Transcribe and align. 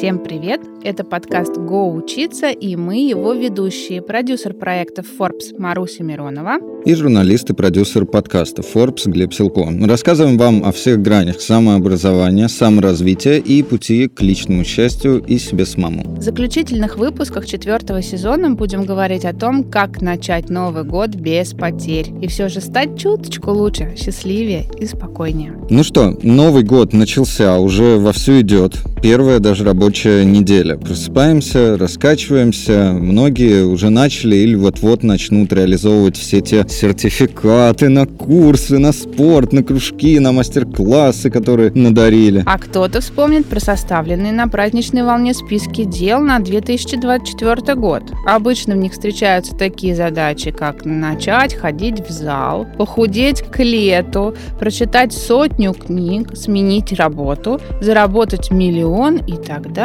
Всем 0.00 0.18
привет! 0.18 0.62
Это 0.82 1.04
подкаст 1.04 1.58
«Го 1.58 1.92
учиться» 1.92 2.48
и 2.48 2.74
мы 2.74 3.06
его 3.06 3.34
ведущие, 3.34 4.00
продюсер 4.00 4.54
проекта 4.54 5.02
Forbes 5.02 5.58
Маруся 5.58 6.02
Миронова 6.02 6.58
и 6.86 6.94
журналист 6.94 7.50
и 7.50 7.52
продюсер 7.52 8.06
подкаста 8.06 8.62
Forbes 8.62 9.02
Глеб 9.04 9.34
Силко. 9.34 9.68
Рассказываем 9.86 10.38
вам 10.38 10.64
о 10.64 10.72
всех 10.72 11.02
гранях 11.02 11.42
самообразования, 11.42 12.48
саморазвития 12.48 13.36
и 13.36 13.62
пути 13.62 14.08
к 14.08 14.22
личному 14.22 14.64
счастью 14.64 15.22
и 15.22 15.36
себе 15.36 15.66
самому. 15.66 16.16
В 16.16 16.22
заключительных 16.22 16.96
выпусках 16.96 17.44
четвертого 17.44 18.00
сезона 18.00 18.52
будем 18.52 18.86
говорить 18.86 19.26
о 19.26 19.34
том, 19.34 19.64
как 19.64 20.00
начать 20.00 20.48
Новый 20.48 20.84
год 20.84 21.10
без 21.10 21.52
потерь 21.52 22.10
и 22.22 22.26
все 22.26 22.48
же 22.48 22.62
стать 22.62 22.98
чуточку 22.98 23.50
лучше, 23.50 23.94
счастливее 23.98 24.64
и 24.80 24.86
спокойнее. 24.86 25.58
Ну 25.68 25.84
что, 25.84 26.16
Новый 26.22 26.62
год 26.62 26.94
начался, 26.94 27.58
уже 27.58 27.98
вовсю 27.98 28.40
идет. 28.40 28.78
Первая 29.02 29.38
даже 29.38 29.64
рабочая 29.64 29.89
неделя. 29.98 30.76
Просыпаемся, 30.76 31.76
раскачиваемся. 31.76 32.92
Многие 32.92 33.64
уже 33.64 33.90
начали 33.90 34.36
или 34.36 34.54
вот-вот 34.54 35.02
начнут 35.02 35.52
реализовывать 35.52 36.16
все 36.16 36.40
те 36.40 36.64
сертификаты 36.68 37.88
на 37.88 38.06
курсы, 38.06 38.78
на 38.78 38.92
спорт, 38.92 39.52
на 39.52 39.62
кружки, 39.62 40.18
на 40.18 40.32
мастер-классы, 40.32 41.30
которые 41.30 41.72
надарили. 41.72 42.42
А 42.46 42.58
кто-то 42.58 43.00
вспомнит 43.00 43.46
про 43.46 43.60
составленные 43.60 44.32
на 44.32 44.48
праздничной 44.48 45.02
волне 45.02 45.34
списки 45.34 45.84
дел 45.84 46.20
на 46.20 46.38
2024 46.38 47.74
год. 47.74 48.02
Обычно 48.26 48.74
в 48.74 48.78
них 48.78 48.92
встречаются 48.92 49.56
такие 49.56 49.94
задачи, 49.96 50.50
как 50.50 50.84
начать 50.84 51.54
ходить 51.54 52.00
в 52.06 52.10
зал, 52.10 52.66
похудеть 52.78 53.42
к 53.42 53.58
лету, 53.62 54.34
прочитать 54.58 55.12
сотню 55.12 55.72
книг, 55.72 56.36
сменить 56.36 56.92
работу, 56.92 57.60
заработать 57.80 58.50
миллион 58.50 59.16
и 59.16 59.32
так 59.32 59.72
далее, 59.72 59.79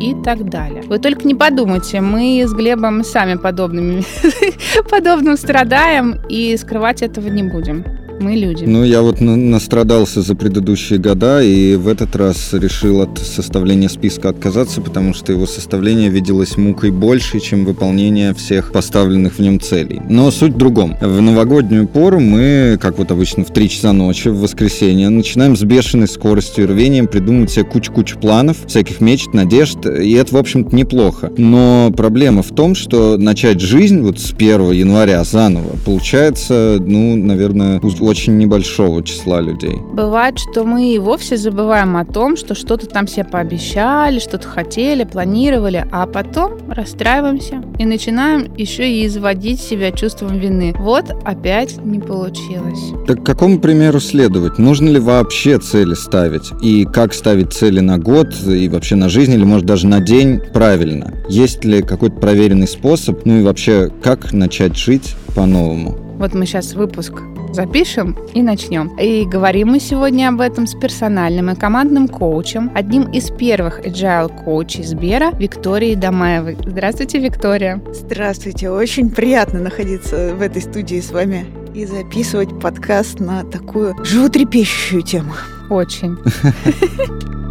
и 0.00 0.14
так 0.22 0.48
далее. 0.48 0.82
Вы 0.82 0.98
только 0.98 1.26
не 1.26 1.34
подумайте, 1.34 2.00
мы 2.00 2.42
с 2.46 2.52
Глебом 2.52 3.04
сами 3.04 3.34
подобными, 3.34 4.02
подобным 4.90 5.36
страдаем, 5.36 6.20
и 6.28 6.56
скрывать 6.56 7.02
этого 7.02 7.28
не 7.28 7.42
будем 7.42 8.03
мы 8.20 8.32
люди. 8.32 8.64
Ну, 8.64 8.84
я 8.84 9.02
вот 9.02 9.20
настрадался 9.20 10.22
за 10.22 10.34
предыдущие 10.34 10.98
года, 10.98 11.42
и 11.42 11.76
в 11.76 11.88
этот 11.88 12.16
раз 12.16 12.52
решил 12.52 13.02
от 13.02 13.18
составления 13.18 13.88
списка 13.88 14.28
отказаться, 14.28 14.80
потому 14.80 15.14
что 15.14 15.32
его 15.32 15.46
составление 15.46 16.08
виделось 16.08 16.56
мукой 16.56 16.90
больше, 16.90 17.40
чем 17.40 17.64
выполнение 17.64 18.34
всех 18.34 18.72
поставленных 18.72 19.34
в 19.34 19.38
нем 19.40 19.60
целей. 19.60 20.00
Но 20.08 20.30
суть 20.30 20.54
в 20.54 20.56
другом. 20.56 20.96
В 21.00 21.20
новогоднюю 21.20 21.86
пору 21.86 22.20
мы, 22.20 22.78
как 22.80 22.98
вот 22.98 23.10
обычно 23.10 23.44
в 23.44 23.52
3 23.52 23.68
часа 23.68 23.92
ночи, 23.92 24.28
в 24.28 24.40
воскресенье, 24.40 25.08
начинаем 25.08 25.56
с 25.56 25.62
бешеной 25.62 26.08
скоростью 26.08 26.64
и 26.64 26.66
рвением 26.66 27.06
придумывать 27.06 27.50
себе 27.50 27.64
кучу-кучу 27.64 28.18
планов, 28.18 28.56
всяких 28.66 29.00
мечт, 29.00 29.32
надежд, 29.32 29.86
и 29.86 30.12
это, 30.12 30.34
в 30.34 30.38
общем-то, 30.38 30.74
неплохо. 30.74 31.32
Но 31.36 31.92
проблема 31.96 32.42
в 32.42 32.54
том, 32.54 32.74
что 32.74 33.16
начать 33.16 33.60
жизнь 33.60 34.00
вот 34.00 34.18
с 34.18 34.32
1 34.32 34.72
января 34.72 35.22
заново 35.24 35.76
получается, 35.84 36.78
ну, 36.80 37.16
наверное, 37.16 37.80
очень 38.04 38.36
небольшого 38.38 39.02
числа 39.02 39.40
людей. 39.40 39.76
Бывает, 39.92 40.38
что 40.38 40.64
мы 40.64 40.94
и 40.94 40.98
вовсе 40.98 41.36
забываем 41.36 41.96
о 41.96 42.04
том, 42.04 42.36
что 42.36 42.54
что-то 42.54 42.86
там 42.86 43.06
себе 43.06 43.24
пообещали, 43.24 44.18
что-то 44.18 44.48
хотели, 44.48 45.04
планировали, 45.04 45.86
а 45.90 46.06
потом 46.06 46.52
расстраиваемся 46.68 47.62
и 47.78 47.84
начинаем 47.84 48.52
еще 48.56 48.90
и 48.90 49.06
изводить 49.06 49.60
себя 49.60 49.90
чувством 49.90 50.38
вины. 50.38 50.74
Вот 50.78 51.10
опять 51.24 51.84
не 51.84 52.00
получилось. 52.00 52.92
Так 53.06 53.24
какому 53.24 53.58
примеру 53.58 54.00
следовать? 54.00 54.58
Нужно 54.58 54.88
ли 54.88 54.98
вообще 54.98 55.58
цели 55.58 55.94
ставить? 55.94 56.52
И 56.62 56.84
как 56.84 57.14
ставить 57.14 57.52
цели 57.52 57.80
на 57.80 57.98
год 57.98 58.34
и 58.46 58.68
вообще 58.68 58.96
на 58.96 59.08
жизнь 59.08 59.32
или 59.32 59.44
может 59.44 59.66
даже 59.66 59.86
на 59.86 60.00
день 60.00 60.40
правильно? 60.52 61.14
Есть 61.28 61.64
ли 61.64 61.82
какой-то 61.82 62.16
проверенный 62.16 62.68
способ? 62.68 63.24
Ну 63.24 63.40
и 63.40 63.42
вообще, 63.42 63.90
как 64.02 64.32
начать 64.32 64.76
жить 64.76 65.14
по-новому? 65.34 66.03
Вот 66.18 66.34
мы 66.34 66.46
сейчас 66.46 66.74
выпуск 66.74 67.20
запишем 67.52 68.16
и 68.34 68.42
начнем. 68.42 68.88
И 68.98 69.24
говорим 69.24 69.68
мы 69.68 69.80
сегодня 69.80 70.28
об 70.28 70.40
этом 70.40 70.66
с 70.66 70.74
персональным 70.74 71.50
и 71.50 71.54
командным 71.54 72.08
коучем, 72.08 72.70
одним 72.74 73.10
из 73.12 73.30
первых 73.30 73.80
agile 73.80 74.44
коучей 74.44 74.82
Сбера 74.84 75.30
Викторией 75.38 75.94
Домаевой. 75.94 76.56
Здравствуйте, 76.66 77.18
Виктория. 77.18 77.80
Здравствуйте. 77.92 78.70
Очень 78.70 79.10
приятно 79.10 79.60
находиться 79.60 80.34
в 80.34 80.42
этой 80.42 80.62
студии 80.62 81.00
с 81.00 81.10
вами 81.10 81.46
и 81.74 81.86
записывать 81.86 82.60
подкаст 82.60 83.20
на 83.20 83.44
такую 83.44 83.96
животрепещущую 84.04 85.02
тему. 85.02 85.34
Очень. 85.70 86.16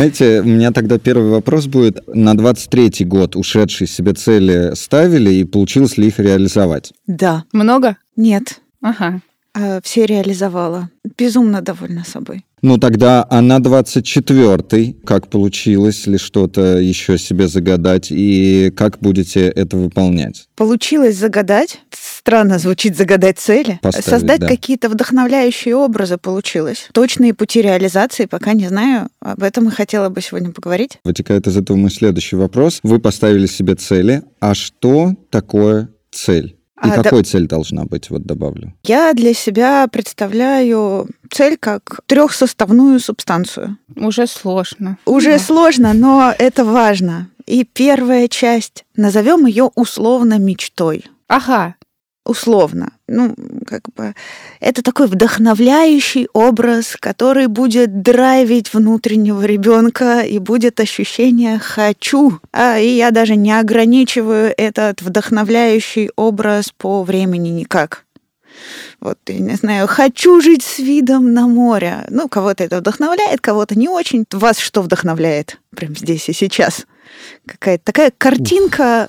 Знаете, 0.00 0.40
у 0.40 0.44
меня 0.44 0.72
тогда 0.72 0.98
первый 0.98 1.28
вопрос 1.30 1.66
будет. 1.66 2.08
На 2.08 2.32
23-й 2.32 3.04
год 3.04 3.36
ушедшие 3.36 3.86
себе 3.86 4.14
цели 4.14 4.74
ставили, 4.74 5.30
и 5.30 5.44
получилось 5.44 5.98
ли 5.98 6.06
их 6.06 6.18
реализовать? 6.18 6.94
Да. 7.06 7.44
Много? 7.52 7.98
Нет. 8.16 8.62
Ага. 8.80 9.20
А, 9.52 9.82
все 9.82 10.06
реализовала. 10.06 10.88
Безумно 11.18 11.60
довольна 11.60 12.04
собой. 12.06 12.46
Ну 12.62 12.78
тогда, 12.78 13.26
а 13.28 13.40
на 13.40 13.58
24-й 13.58 14.96
как 15.04 15.28
получилось 15.28 16.06
ли 16.06 16.18
что-то 16.18 16.78
еще 16.78 17.18
себе 17.18 17.48
загадать 17.48 18.08
и 18.10 18.72
как 18.76 18.98
будете 19.00 19.48
это 19.48 19.76
выполнять? 19.76 20.46
Получилось 20.56 21.16
загадать. 21.16 21.80
Странно 21.90 22.58
звучит 22.58 22.96
загадать 22.96 23.38
цели. 23.38 23.78
Поставить, 23.82 24.06
Создать 24.06 24.40
да. 24.40 24.48
какие-то 24.48 24.90
вдохновляющие 24.90 25.74
образы 25.74 26.18
получилось. 26.18 26.88
Точные 26.92 27.32
пути 27.32 27.62
реализации 27.62 28.26
пока 28.26 28.52
не 28.52 28.68
знаю. 28.68 29.08
Об 29.20 29.42
этом 29.42 29.68
и 29.68 29.70
хотела 29.70 30.10
бы 30.10 30.20
сегодня 30.20 30.52
поговорить. 30.52 30.98
Вытекает 31.04 31.46
из 31.46 31.56
этого 31.56 31.76
мой 31.76 31.90
следующий 31.90 32.36
вопрос. 32.36 32.80
Вы 32.82 32.98
поставили 33.00 33.46
себе 33.46 33.74
цели. 33.74 34.22
А 34.40 34.54
что 34.54 35.14
такое 35.30 35.88
цель? 36.10 36.59
И 36.84 36.88
А, 36.88 37.02
какой 37.02 37.22
цель 37.24 37.46
должна 37.46 37.84
быть, 37.84 38.08
вот 38.10 38.22
добавлю? 38.22 38.72
Я 38.84 39.12
для 39.12 39.34
себя 39.34 39.86
представляю 39.88 41.08
цель 41.30 41.56
как 41.58 42.00
трехсоставную 42.06 42.98
субстанцию. 43.00 43.76
Уже 43.96 44.26
сложно. 44.26 44.96
Уже 45.04 45.32
Да. 45.32 45.38
сложно, 45.38 45.92
но 45.92 46.34
это 46.38 46.64
важно. 46.64 47.28
И 47.46 47.64
первая 47.64 48.28
часть, 48.28 48.84
назовем 48.96 49.44
ее 49.46 49.70
условно 49.74 50.38
мечтой. 50.38 51.04
Ага. 51.28 51.74
Условно. 52.24 52.92
Ну, 53.08 53.34
как 53.66 53.82
бы 53.96 54.14
это 54.60 54.82
такой 54.82 55.06
вдохновляющий 55.06 56.28
образ, 56.34 56.96
который 57.00 57.46
будет 57.46 58.02
драйвить 58.02 58.72
внутреннего 58.74 59.42
ребенка 59.42 60.20
и 60.20 60.38
будет 60.38 60.80
ощущение 60.80 61.58
хочу. 61.58 62.38
А, 62.52 62.78
и 62.78 62.88
я 62.88 63.10
даже 63.10 63.36
не 63.36 63.58
ограничиваю 63.58 64.52
этот 64.56 65.00
вдохновляющий 65.00 66.10
образ 66.14 66.72
по 66.76 67.02
времени 67.02 67.48
никак. 67.48 68.04
Вот, 69.00 69.18
я 69.26 69.38
не 69.38 69.54
знаю, 69.54 69.88
хочу 69.88 70.42
жить 70.42 70.62
с 70.62 70.78
видом 70.78 71.32
на 71.32 71.46
море. 71.46 72.04
Ну, 72.10 72.28
кого-то 72.28 72.62
это 72.64 72.78
вдохновляет, 72.78 73.40
кого-то 73.40 73.78
не 73.78 73.88
очень. 73.88 74.26
Вас 74.30 74.58
что 74.58 74.82
вдохновляет 74.82 75.58
прямо 75.74 75.94
здесь 75.94 76.28
и 76.28 76.34
сейчас? 76.34 76.86
Какая-то 77.46 77.84
такая 77.84 78.12
картинка, 78.16 79.08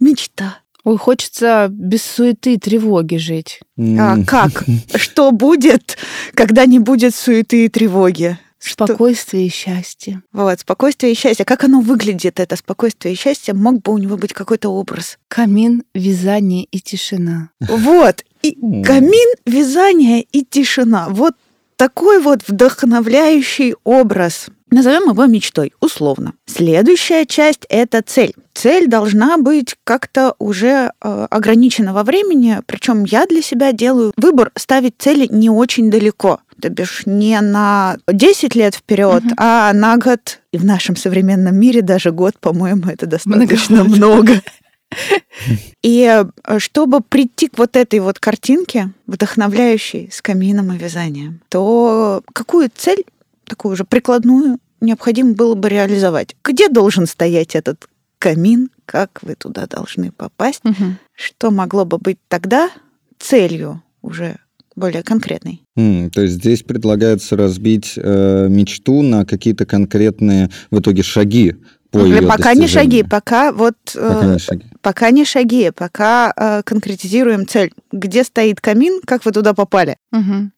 мечта. 0.00 0.60
Ой, 0.88 0.96
хочется 0.96 1.68
без 1.70 2.02
суеты 2.02 2.54
и 2.54 2.58
тревоги 2.58 3.16
жить. 3.16 3.60
А 3.76 4.14
М, 4.16 4.24
как? 4.24 4.64
Что 4.94 5.32
будет, 5.32 5.98
когда 6.32 6.64
не 6.64 6.78
будет 6.78 7.14
суеты 7.14 7.66
и 7.66 7.68
тревоги? 7.68 8.38
Что- 8.58 8.86
Спокойствие 8.86 9.46
и 9.46 9.50
счастье. 9.50 10.22
Вот, 10.32 10.60
спокойствие 10.60 11.12
и 11.12 11.14
счастье. 11.14 11.44
Как 11.44 11.62
оно 11.64 11.80
выглядит, 11.80 12.40
это 12.40 12.56
спокойствие 12.56 13.12
и 13.12 13.16
счастье? 13.18 13.52
Мог 13.52 13.82
бы 13.82 13.92
у 13.92 13.98
него 13.98 14.16
быть 14.16 14.32
какой-то 14.32 14.70
образ. 14.70 15.18
Камин, 15.28 15.82
вязание 15.94 16.64
и 16.64 16.80
тишина. 16.80 17.50
Вот. 17.60 18.24
И 18.42 18.52
камин, 18.82 19.34
вязание 19.44 20.22
и 20.22 20.42
тишина. 20.42 21.08
Вот 21.10 21.34
такой 21.76 22.20
вот 22.22 22.40
вдохновляющий 22.48 23.74
образ. 23.84 24.46
Назовем 24.70 25.10
его 25.10 25.26
мечтой, 25.26 25.72
условно. 25.80 26.34
Следующая 26.46 27.24
часть— 27.26 27.64
это 27.68 28.02
цель. 28.02 28.34
Цель 28.54 28.86
должна 28.88 29.38
быть 29.38 29.76
как-то 29.84 30.34
уже 30.38 30.90
э, 31.00 31.26
ограничена 31.30 31.92
во 31.94 32.02
времени, 32.02 32.58
причем 32.66 33.04
я 33.04 33.24
для 33.26 33.40
себя 33.40 33.72
делаю 33.72 34.12
выбор 34.16 34.50
ставить 34.56 34.94
цели 34.98 35.26
не 35.30 35.48
очень 35.48 35.90
далеко. 35.90 36.40
То 36.60 36.68
бишь 36.70 37.02
не 37.06 37.40
на 37.40 37.96
10 38.08 38.56
лет 38.56 38.74
вперед, 38.74 39.22
Мгм. 39.24 39.34
а 39.38 39.72
на 39.72 39.96
год. 39.96 40.40
И 40.52 40.58
в 40.58 40.64
нашем 40.64 40.96
современном 40.96 41.54
мире 41.56 41.82
даже 41.82 42.10
год, 42.10 42.34
по-моему, 42.40 42.90
это 42.90 43.06
достаточно 43.06 43.84
Многовато. 43.84 43.96
много. 43.96 44.42
И 45.82 46.24
э, 46.44 46.58
чтобы 46.58 47.00
прийти 47.00 47.48
к 47.48 47.58
вот 47.58 47.76
этой 47.76 48.00
вот 48.00 48.18
картинке, 48.18 48.90
вдохновляющей 49.06 50.08
с 50.10 50.20
камином 50.20 50.72
и 50.72 50.78
вязанием, 50.78 51.40
то 51.48 52.22
какую 52.32 52.70
цель, 52.74 53.04
такую 53.48 53.72
уже 53.72 53.84
прикладную, 53.84 54.58
необходимо 54.80 55.32
было 55.34 55.54
бы 55.54 55.68
реализовать? 55.68 56.36
Где 56.44 56.68
должен 56.68 57.06
стоять 57.06 57.54
этот 57.54 57.88
камин? 58.18 58.70
Как 58.86 59.20
вы 59.22 59.34
туда 59.34 59.66
должны 59.66 60.12
попасть? 60.12 60.60
Мгм. 60.64 60.98
Что 61.14 61.50
могло 61.50 61.84
бы 61.84 61.98
быть 61.98 62.18
тогда 62.28 62.70
целью 63.18 63.82
уже 64.02 64.38
более 64.76 65.02
конкретный. 65.02 65.62
М, 65.76 66.08
то 66.10 66.22
есть 66.22 66.34
здесь 66.34 66.62
предлагается 66.62 67.36
разбить 67.36 67.94
э, 67.96 68.46
мечту 68.48 69.02
на 69.02 69.24
какие-то 69.24 69.66
конкретные 69.66 70.50
в 70.70 70.78
итоге 70.78 71.02
шаги 71.02 71.56
по 71.90 71.98
ее 72.04 72.22
пока 72.22 72.54
не 72.54 72.66
шаги, 72.66 73.02
пока 73.02 73.50
вот 73.50 73.74
э, 73.94 74.08
Пока 74.08 74.26
не 74.26 74.38
шаги. 74.38 74.64
пока 74.82 75.10
не 75.10 75.24
шаги, 75.24 75.70
пока 75.74 76.32
э, 76.36 76.62
конкретизируем 76.62 77.46
цель. 77.46 77.72
Где 77.92 78.24
стоит 78.24 78.60
камин, 78.60 79.00
как 79.04 79.24
вы 79.24 79.32
туда 79.32 79.54
попали? 79.54 79.96
Мгм. 80.12 80.52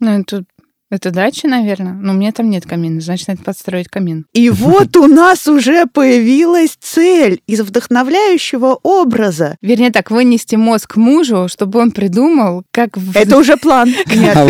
Ну, 0.00 0.20
это, 0.20 0.44
это 0.90 1.10
дача, 1.10 1.46
наверное. 1.48 1.92
Но 1.92 2.12
у 2.12 2.16
меня 2.16 2.32
там 2.32 2.50
нет 2.50 2.66
камина, 2.66 3.00
значит, 3.00 3.28
надо 3.28 3.42
подстроить 3.42 3.88
камин. 3.88 4.26
И 4.32 4.50
вот 4.50 4.96
у 4.96 5.06
нас 5.06 5.46
уже 5.48 5.86
появилась 5.86 6.76
цель 6.80 7.40
из 7.46 7.60
вдохновляющего 7.60 8.78
образа. 8.82 9.56
Вернее 9.62 9.90
так, 9.90 10.10
вынести 10.10 10.56
мозг 10.56 10.96
мужу, 10.96 11.48
чтобы 11.48 11.78
он 11.78 11.92
придумал, 11.92 12.64
как... 12.72 12.90
Это 13.14 13.38
уже 13.38 13.56
план. 13.56 13.88
Нет, 14.06 14.36
А 14.36 14.46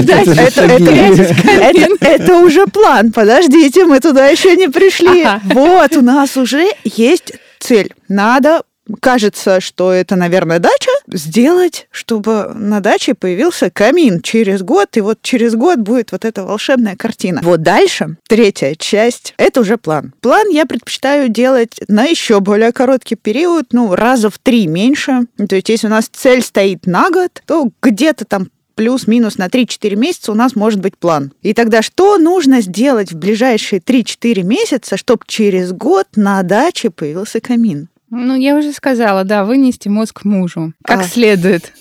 это 2.01 2.39
уже 2.39 2.67
план. 2.67 3.13
Подождите, 3.13 3.85
мы 3.85 4.01
туда 4.01 4.27
еще 4.27 4.57
не 4.57 4.69
пришли. 4.69 5.27
Вот, 5.45 5.97
у 5.97 6.03
нас 6.03 6.37
уже 6.37 6.69
есть 6.85 7.33
цель. 7.59 7.93
Надо 8.09 8.63
кажется, 9.01 9.61
что 9.61 9.93
это, 9.93 10.17
наверное, 10.17 10.59
дача, 10.59 10.91
сделать, 11.09 11.87
чтобы 11.91 12.53
на 12.55 12.81
даче 12.81 13.15
появился 13.15 13.71
камин 13.71 14.21
через 14.21 14.63
год, 14.63 14.97
и 14.97 15.01
вот 15.01 15.21
через 15.23 15.55
год 15.55 15.79
будет 15.79 16.13
вот 16.13 16.25
эта 16.25 16.45
волшебная 16.45 16.97
картина. 16.97 17.41
Вот 17.43 17.63
дальше, 17.63 18.17
третья 18.29 18.75
часть, 18.77 19.35
это 19.37 19.61
уже 19.61 19.77
план. 19.77 20.15
План 20.21 20.49
я 20.49 20.67
предпочитаю 20.67 21.29
делать 21.29 21.81
на 21.89 22.05
еще 22.05 22.41
более 22.41 22.73
короткий 22.73 23.17
период, 23.17 23.67
ну, 23.73 23.95
раза 23.95 24.31
в 24.31 24.39
три 24.39 24.67
меньше. 24.67 25.27
То 25.49 25.57
есть, 25.57 25.69
если 25.69 25.87
у 25.87 25.91
нас 25.91 26.09
цель 26.11 26.43
стоит 26.43 26.87
на 26.87 27.11
год, 27.11 27.43
то 27.47 27.71
где-то 27.83 28.25
там 28.25 28.49
плюс-минус 28.81 29.37
на 29.37 29.49
3-4 29.49 29.95
месяца 29.95 30.33
у 30.33 30.35
нас 30.35 30.57
может 30.57 30.81
быть 30.81 30.97
план. 30.97 31.33
И 31.43 31.53
тогда 31.53 31.83
что 31.83 32.17
нужно 32.17 32.63
сделать 32.63 33.13
в 33.13 33.19
ближайшие 33.19 33.79
3-4 33.79 34.43
месяца, 34.43 34.97
чтобы 34.97 35.25
через 35.27 35.73
год 35.73 36.07
на 36.17 36.43
даче 36.43 36.89
появился 36.89 37.43
камин? 37.43 37.90
Ну, 38.11 38.35
я 38.37 38.57
уже 38.57 38.73
сказала, 38.73 39.25
да, 39.25 39.45
вынести 39.45 39.89
мозг 39.89 40.25
мужу. 40.25 40.73
Как 40.85 41.01
А. 41.01 41.05
следует. 41.05 41.73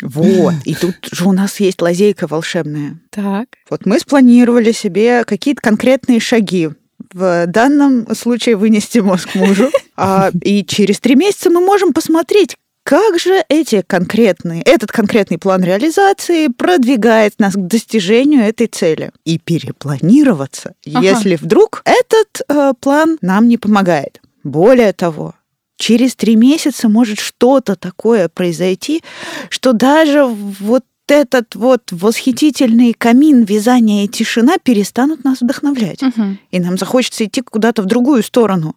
Вот. 0.00 0.54
И 0.64 0.74
тут 0.74 0.96
же 1.12 1.24
у 1.28 1.32
нас 1.32 1.60
есть 1.60 1.80
лазейка 1.80 2.26
волшебная. 2.26 2.98
Так. 3.10 3.48
Вот 3.70 3.86
мы 3.86 3.98
спланировали 4.00 4.72
себе 4.72 5.24
какие-то 5.24 5.60
конкретные 5.62 6.18
шаги. 6.20 6.70
В 7.12 7.46
данном 7.46 8.12
случае 8.14 8.56
вынести 8.56 8.98
мозг 8.98 9.34
мужу. 9.34 9.70
А, 9.96 10.30
и 10.42 10.64
через 10.64 10.98
три 11.00 11.14
месяца 11.14 11.50
мы 11.50 11.60
можем 11.60 11.92
посмотреть, 11.92 12.56
как 12.84 13.18
же 13.20 13.44
эти 13.48 13.82
конкретные, 13.86 14.62
этот 14.62 14.90
конкретный 14.90 15.38
план 15.38 15.62
реализации 15.62 16.48
продвигает 16.48 17.38
нас 17.38 17.54
к 17.54 17.58
достижению 17.58 18.42
этой 18.42 18.66
цели. 18.66 19.12
И 19.24 19.38
перепланироваться, 19.38 20.74
Ага. 20.86 21.00
если 21.00 21.36
вдруг 21.36 21.82
этот 21.84 22.42
э, 22.48 22.72
план 22.80 23.18
нам 23.20 23.46
не 23.48 23.58
помогает. 23.58 24.20
Более 24.42 24.92
того, 24.92 25.34
через 25.82 26.14
три 26.14 26.36
месяца 26.36 26.88
может 26.88 27.18
что-то 27.18 27.74
такое 27.74 28.28
произойти, 28.28 29.02
что 29.48 29.72
даже 29.72 30.24
вот 30.24 30.84
этот 31.08 31.56
вот 31.56 31.90
восхитительный 31.90 32.94
камин, 32.94 33.42
вязание 33.42 34.04
и 34.04 34.08
тишина 34.08 34.58
перестанут 34.62 35.24
нас 35.24 35.40
вдохновлять. 35.40 36.00
Мгм. 36.00 36.38
И 36.52 36.60
нам 36.60 36.78
захочется 36.78 37.24
идти 37.24 37.40
куда-то 37.42 37.82
в 37.82 37.86
другую 37.86 38.22
сторону. 38.22 38.76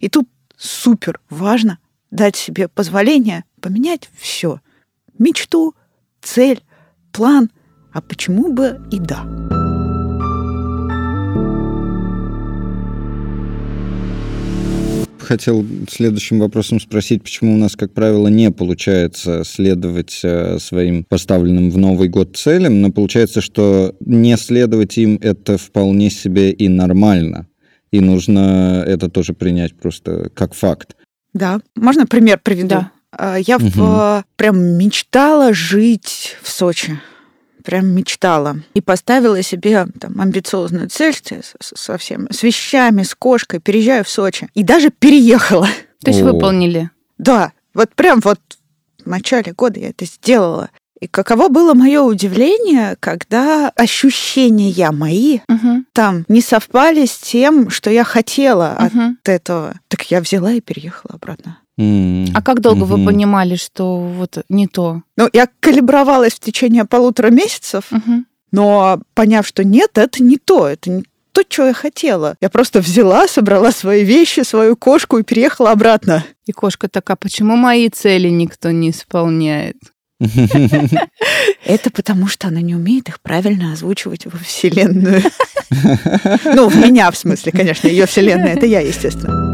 И 0.00 0.08
тут 0.08 0.28
супер 0.56 1.20
важно 1.30 1.78
дать 2.10 2.34
себе 2.34 2.66
позволение 2.66 3.44
поменять 3.60 4.10
все. 4.18 4.60
Мечту, 5.18 5.76
цель, 6.20 6.64
план. 7.12 7.50
А 7.92 8.00
почему 8.00 8.52
бы 8.52 8.80
и 8.90 8.98
да? 8.98 9.59
Хотел 15.30 15.64
следующим 15.88 16.40
вопросом 16.40 16.80
спросить, 16.80 17.22
почему 17.22 17.54
у 17.54 17.56
нас, 17.56 17.76
как 17.76 17.94
правило, 17.94 18.26
не 18.26 18.50
получается 18.50 19.44
следовать 19.44 20.18
э, 20.24 20.58
своим 20.58 21.04
поставленным 21.04 21.70
в 21.70 21.78
Новый 21.78 22.08
год 22.08 22.36
целям, 22.36 22.80
но 22.80 22.90
получается, 22.90 23.40
что 23.40 23.94
не 24.00 24.36
следовать 24.36 24.98
им 24.98 25.20
это 25.22 25.56
вполне 25.56 26.10
себе 26.10 26.50
и 26.50 26.66
нормально. 26.68 27.46
И 27.92 28.00
нужно 28.00 28.82
это 28.84 29.08
тоже 29.08 29.32
принять 29.32 29.76
просто 29.76 30.30
как 30.34 30.52
факт. 30.54 30.96
Да. 31.32 31.60
Можно 31.76 32.08
пример 32.08 32.40
приведу? 32.42 32.66
Да. 32.70 32.90
А, 33.12 33.36
Я 33.38 33.58
в- 33.58 33.76
Мгм. 33.76 34.24
прям 34.34 34.58
мечтала 34.78 35.54
жить 35.54 36.38
в 36.42 36.50
Сочи. 36.50 36.98
Прям 37.70 37.86
мечтала. 37.86 38.56
И 38.74 38.80
поставила 38.80 39.40
себе 39.42 39.86
там 40.00 40.20
амбициозную 40.20 40.88
цель 40.88 41.14
с- 41.14 41.54
с- 41.60 41.76
совсем, 41.80 42.26
с 42.28 42.42
вещами, 42.42 43.04
с 43.04 43.14
кошкой, 43.14 43.60
переезжаю 43.60 44.02
в 44.04 44.08
Сочи. 44.08 44.48
И 44.54 44.64
даже 44.64 44.90
переехала. 44.90 45.68
То 46.02 46.10
есть 46.10 46.20
О. 46.22 46.24
выполнили. 46.32 46.90
Да, 47.16 47.52
вот 47.72 47.94
прям 47.94 48.18
вот 48.24 48.40
в 49.04 49.08
начале 49.08 49.52
года 49.52 49.78
я 49.78 49.90
это 49.90 50.04
сделала. 50.04 50.70
И 51.00 51.06
каково 51.06 51.48
было 51.48 51.72
мое 51.74 52.02
удивление, 52.02 52.96
когда 52.98 53.70
ощущения 53.76 54.90
мои 54.90 55.38
Мгм. 55.48 55.86
там 55.92 56.24
не 56.26 56.40
совпали 56.42 57.06
с 57.06 57.16
тем, 57.18 57.70
что 57.70 57.88
я 57.88 58.02
хотела 58.02 58.72
от 58.72 58.92
Мгм. 58.92 59.18
этого. 59.24 59.78
Так 59.86 60.10
я 60.10 60.20
взяла 60.20 60.52
и 60.52 60.60
переехала 60.60 61.14
обратно. 61.14 61.58
А 62.34 62.42
как 62.42 62.60
долго 62.60 62.84
вы 62.84 62.96
мгм. 62.98 63.06
понимали, 63.06 63.56
что 63.56 63.98
вот 63.98 64.44
не 64.48 64.66
то? 64.66 65.02
Ну, 65.16 65.28
я 65.32 65.48
калибровалась 65.60 66.34
в 66.34 66.40
течение 66.40 66.84
полутора 66.84 67.30
месяцев, 67.30 67.84
Мгм. 67.90 68.26
но 68.52 69.00
поняв, 69.14 69.46
что 69.46 69.64
нет, 69.64 69.90
это 69.96 70.22
не 70.22 70.36
то, 70.36 70.68
это 70.68 70.90
не 70.90 71.04
то, 71.32 71.42
что 71.48 71.66
я 71.66 71.72
хотела. 71.72 72.36
Я 72.40 72.50
просто 72.50 72.80
взяла, 72.80 73.26
собрала 73.28 73.72
свои 73.72 74.04
вещи, 74.04 74.40
свою 74.40 74.76
кошку 74.76 75.18
и 75.18 75.22
переехала 75.22 75.70
обратно. 75.70 76.24
И 76.46 76.52
кошка 76.52 76.88
такая, 76.88 77.16
почему 77.16 77.56
мои 77.56 77.88
цели 77.88 78.28
никто 78.28 78.70
не 78.72 78.90
исполняет? 78.90 79.76
Это 81.64 81.90
потому, 81.90 82.26
что 82.26 82.48
она 82.48 82.60
не 82.60 82.74
умеет 82.74 83.08
их 83.08 83.20
правильно 83.20 83.72
озвучивать 83.72 84.26
во 84.26 84.38
Вселенную. 84.38 85.22
Ну, 86.44 86.68
в 86.68 86.74
меня, 86.76 87.12
в 87.12 87.16
смысле, 87.16 87.52
конечно, 87.52 87.86
ее 87.86 88.06
Вселенная, 88.06 88.54
это 88.54 88.66
я, 88.66 88.80
естественно. 88.80 89.49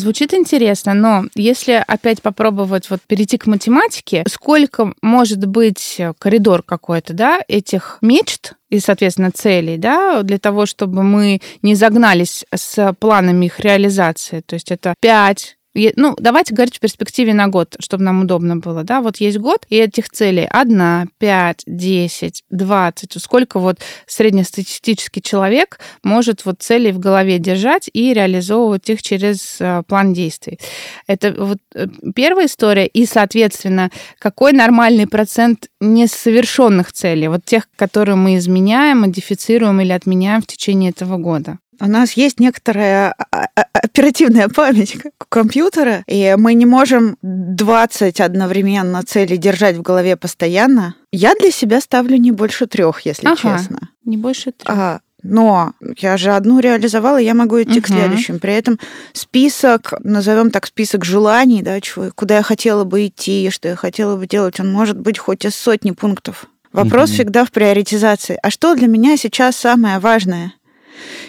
Звучит 0.00 0.32
интересно, 0.32 0.94
но 0.94 1.24
если 1.34 1.84
опять 1.86 2.22
попробовать 2.22 2.88
вот 2.88 3.02
перейти 3.06 3.36
к 3.36 3.46
математике, 3.46 4.24
сколько 4.28 4.94
может 5.02 5.44
быть 5.46 6.00
коридор 6.18 6.62
какой-то, 6.62 7.12
да, 7.12 7.40
этих 7.48 7.98
мечт 8.00 8.54
и, 8.70 8.80
соответственно, 8.80 9.30
целей, 9.30 9.76
да, 9.76 10.22
для 10.22 10.38
того, 10.38 10.64
чтобы 10.64 11.02
мы 11.02 11.42
не 11.60 11.74
загнались 11.74 12.46
с 12.54 12.94
планами 12.98 13.44
их 13.44 13.60
реализации. 13.60 14.40
То 14.40 14.54
есть 14.54 14.70
это 14.70 14.94
5, 15.02 15.58
ну, 15.74 16.16
давайте 16.18 16.54
говорить 16.54 16.76
в 16.76 16.80
перспективе 16.80 17.32
на 17.32 17.48
год, 17.48 17.76
чтобы 17.78 18.02
нам 18.02 18.22
удобно 18.22 18.56
было, 18.56 18.82
да, 18.82 19.00
вот 19.00 19.18
есть 19.18 19.38
год, 19.38 19.66
и 19.68 19.76
этих 19.76 20.08
целей 20.08 20.46
1, 20.50 21.10
5, 21.18 21.62
10, 21.66 22.44
20, 22.50 23.22
сколько 23.22 23.60
вот 23.60 23.78
среднестатистический 24.06 25.22
человек 25.22 25.78
может 26.02 26.44
вот 26.44 26.60
целей 26.60 26.90
в 26.90 26.98
голове 26.98 27.38
держать 27.38 27.88
и 27.92 28.12
реализовывать 28.12 28.90
их 28.90 29.02
через 29.02 29.60
э, 29.60 29.82
план 29.86 30.12
действий. 30.12 30.58
Это 31.06 31.32
вот 31.38 31.58
э, 31.74 31.86
первая 32.16 32.46
история, 32.46 32.86
и, 32.86 33.06
соответственно, 33.06 33.90
какой 34.18 34.52
нормальный 34.52 35.06
процент 35.06 35.68
несовершенных 35.80 36.92
целей, 36.92 37.28
вот 37.28 37.44
тех, 37.44 37.68
которые 37.76 38.16
мы 38.16 38.36
изменяем, 38.36 39.00
модифицируем 39.00 39.80
или 39.80 39.92
отменяем 39.92 40.42
в 40.42 40.46
течение 40.46 40.90
этого 40.90 41.16
года. 41.16 41.58
У 41.80 41.86
нас 41.86 42.12
есть 42.12 42.40
некоторая 42.40 43.14
а- 43.30 43.46
а- 43.54 43.64
оперативная 43.72 44.48
память 44.48 44.98
компьютера, 45.28 46.04
и 46.06 46.34
мы 46.38 46.54
не 46.54 46.66
можем 46.66 47.16
20 47.22 48.20
одновременно 48.20 49.02
целей 49.02 49.36
держать 49.36 49.76
в 49.76 49.82
голове 49.82 50.16
постоянно. 50.16 50.94
Я 51.12 51.34
для 51.34 51.50
себя 51.50 51.80
ставлю 51.80 52.16
не 52.16 52.32
больше 52.32 52.66
трех, 52.66 53.00
если 53.02 53.26
Ага. 53.26 53.36
честно. 53.58 53.88
Не 54.04 54.16
больше 54.16 54.52
трех. 54.52 54.68
А, 54.78 55.00
но 55.22 55.72
я 55.98 56.16
же 56.16 56.32
одну 56.32 56.60
реализовала, 56.60 57.16
я 57.18 57.34
могу 57.34 57.60
идти 57.62 57.80
к 57.80 57.88
Мгм. 57.88 57.98
следующим. 57.98 58.38
При 58.38 58.54
этом 58.54 58.78
список, 59.12 59.94
назовем 60.02 60.50
так, 60.50 60.66
список 60.66 61.04
желаний, 61.04 61.62
да, 61.62 61.80
чего, 61.80 62.10
куда 62.14 62.36
я 62.36 62.42
хотела 62.42 62.84
бы 62.84 63.06
идти, 63.06 63.50
что 63.50 63.68
я 63.68 63.76
хотела 63.76 64.16
бы 64.16 64.26
делать, 64.26 64.60
он 64.60 64.72
может 64.72 64.98
быть 64.98 65.18
хоть 65.18 65.44
из 65.44 65.54
сотни 65.54 65.92
пунктов. 65.92 66.46
Вопрос 66.72 67.10
Мгм. 67.10 67.14
всегда 67.16 67.44
в 67.44 67.50
приоритизации. 67.50 68.38
А 68.42 68.50
что 68.50 68.74
для 68.76 68.86
меня 68.86 69.16
сейчас 69.16 69.56
самое 69.56 69.98
важное? 69.98 70.52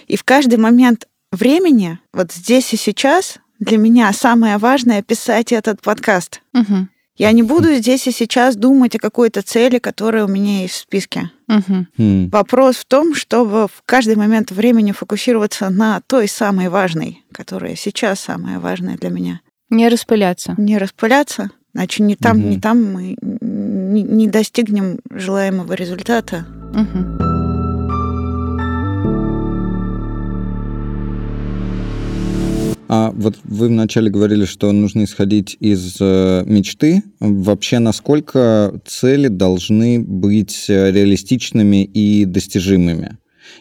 И 0.07 0.15
в 0.17 0.23
каждый 0.23 0.57
момент 0.57 1.07
времени, 1.31 1.99
вот 2.13 2.31
здесь 2.31 2.73
и 2.73 2.77
сейчас, 2.77 3.37
для 3.59 3.77
меня 3.77 4.11
самое 4.13 4.57
важное 4.57 5.01
писать 5.03 5.51
этот 5.51 5.81
подкаст. 5.81 6.41
Мгм. 6.53 6.89
Я 7.17 7.31
не 7.33 7.43
буду 7.43 7.73
здесь 7.75 8.07
и 8.07 8.11
сейчас 8.11 8.55
думать 8.55 8.95
о 8.95 8.99
какой-то 8.99 9.41
цели, 9.43 9.77
которая 9.77 10.25
у 10.25 10.27
меня 10.27 10.61
есть 10.61 10.73
в 10.73 10.77
списке. 10.77 11.29
М, 11.47 12.29
Вопрос 12.29 12.77
в 12.77 12.85
том, 12.85 13.13
чтобы 13.13 13.67
в 13.67 13.83
каждый 13.85 14.15
момент 14.15 14.49
времени 14.51 14.91
фокусироваться 14.93 15.69
на 15.69 16.01
той 16.07 16.27
самой 16.27 16.69
важной, 16.69 17.23
которая 17.31 17.75
сейчас 17.75 18.21
самая 18.21 18.59
важная 18.59 18.97
для 18.97 19.09
меня. 19.09 19.41
Не 19.69 19.87
распыляться. 19.89 20.55
Не 20.57 20.77
распыляться, 20.79 21.51
иначе 21.75 22.01
ни 22.01 22.15
там, 22.15 22.37
Мгм. 22.39 22.49
ни 22.49 22.59
там 22.59 22.91
мы 22.93 23.15
не, 23.21 24.01
не 24.03 24.27
достигнем 24.27 24.99
желаемого 25.11 25.73
результата. 25.73 26.45
Мгм. 26.73 27.40
А 32.93 33.11
вот 33.15 33.37
вы 33.45 33.69
вначале 33.69 34.09
говорили, 34.09 34.43
что 34.43 34.69
нужно 34.73 35.05
исходить 35.05 35.55
из 35.61 35.95
э, 36.01 36.43
мечты. 36.45 37.03
Вообще, 37.21 37.79
насколько 37.79 38.81
цели 38.85 39.29
должны 39.29 40.01
быть 40.01 40.65
э, 40.67 40.91
реалистичными 40.91 41.85
и 41.85 42.25
достижимыми? 42.25 43.17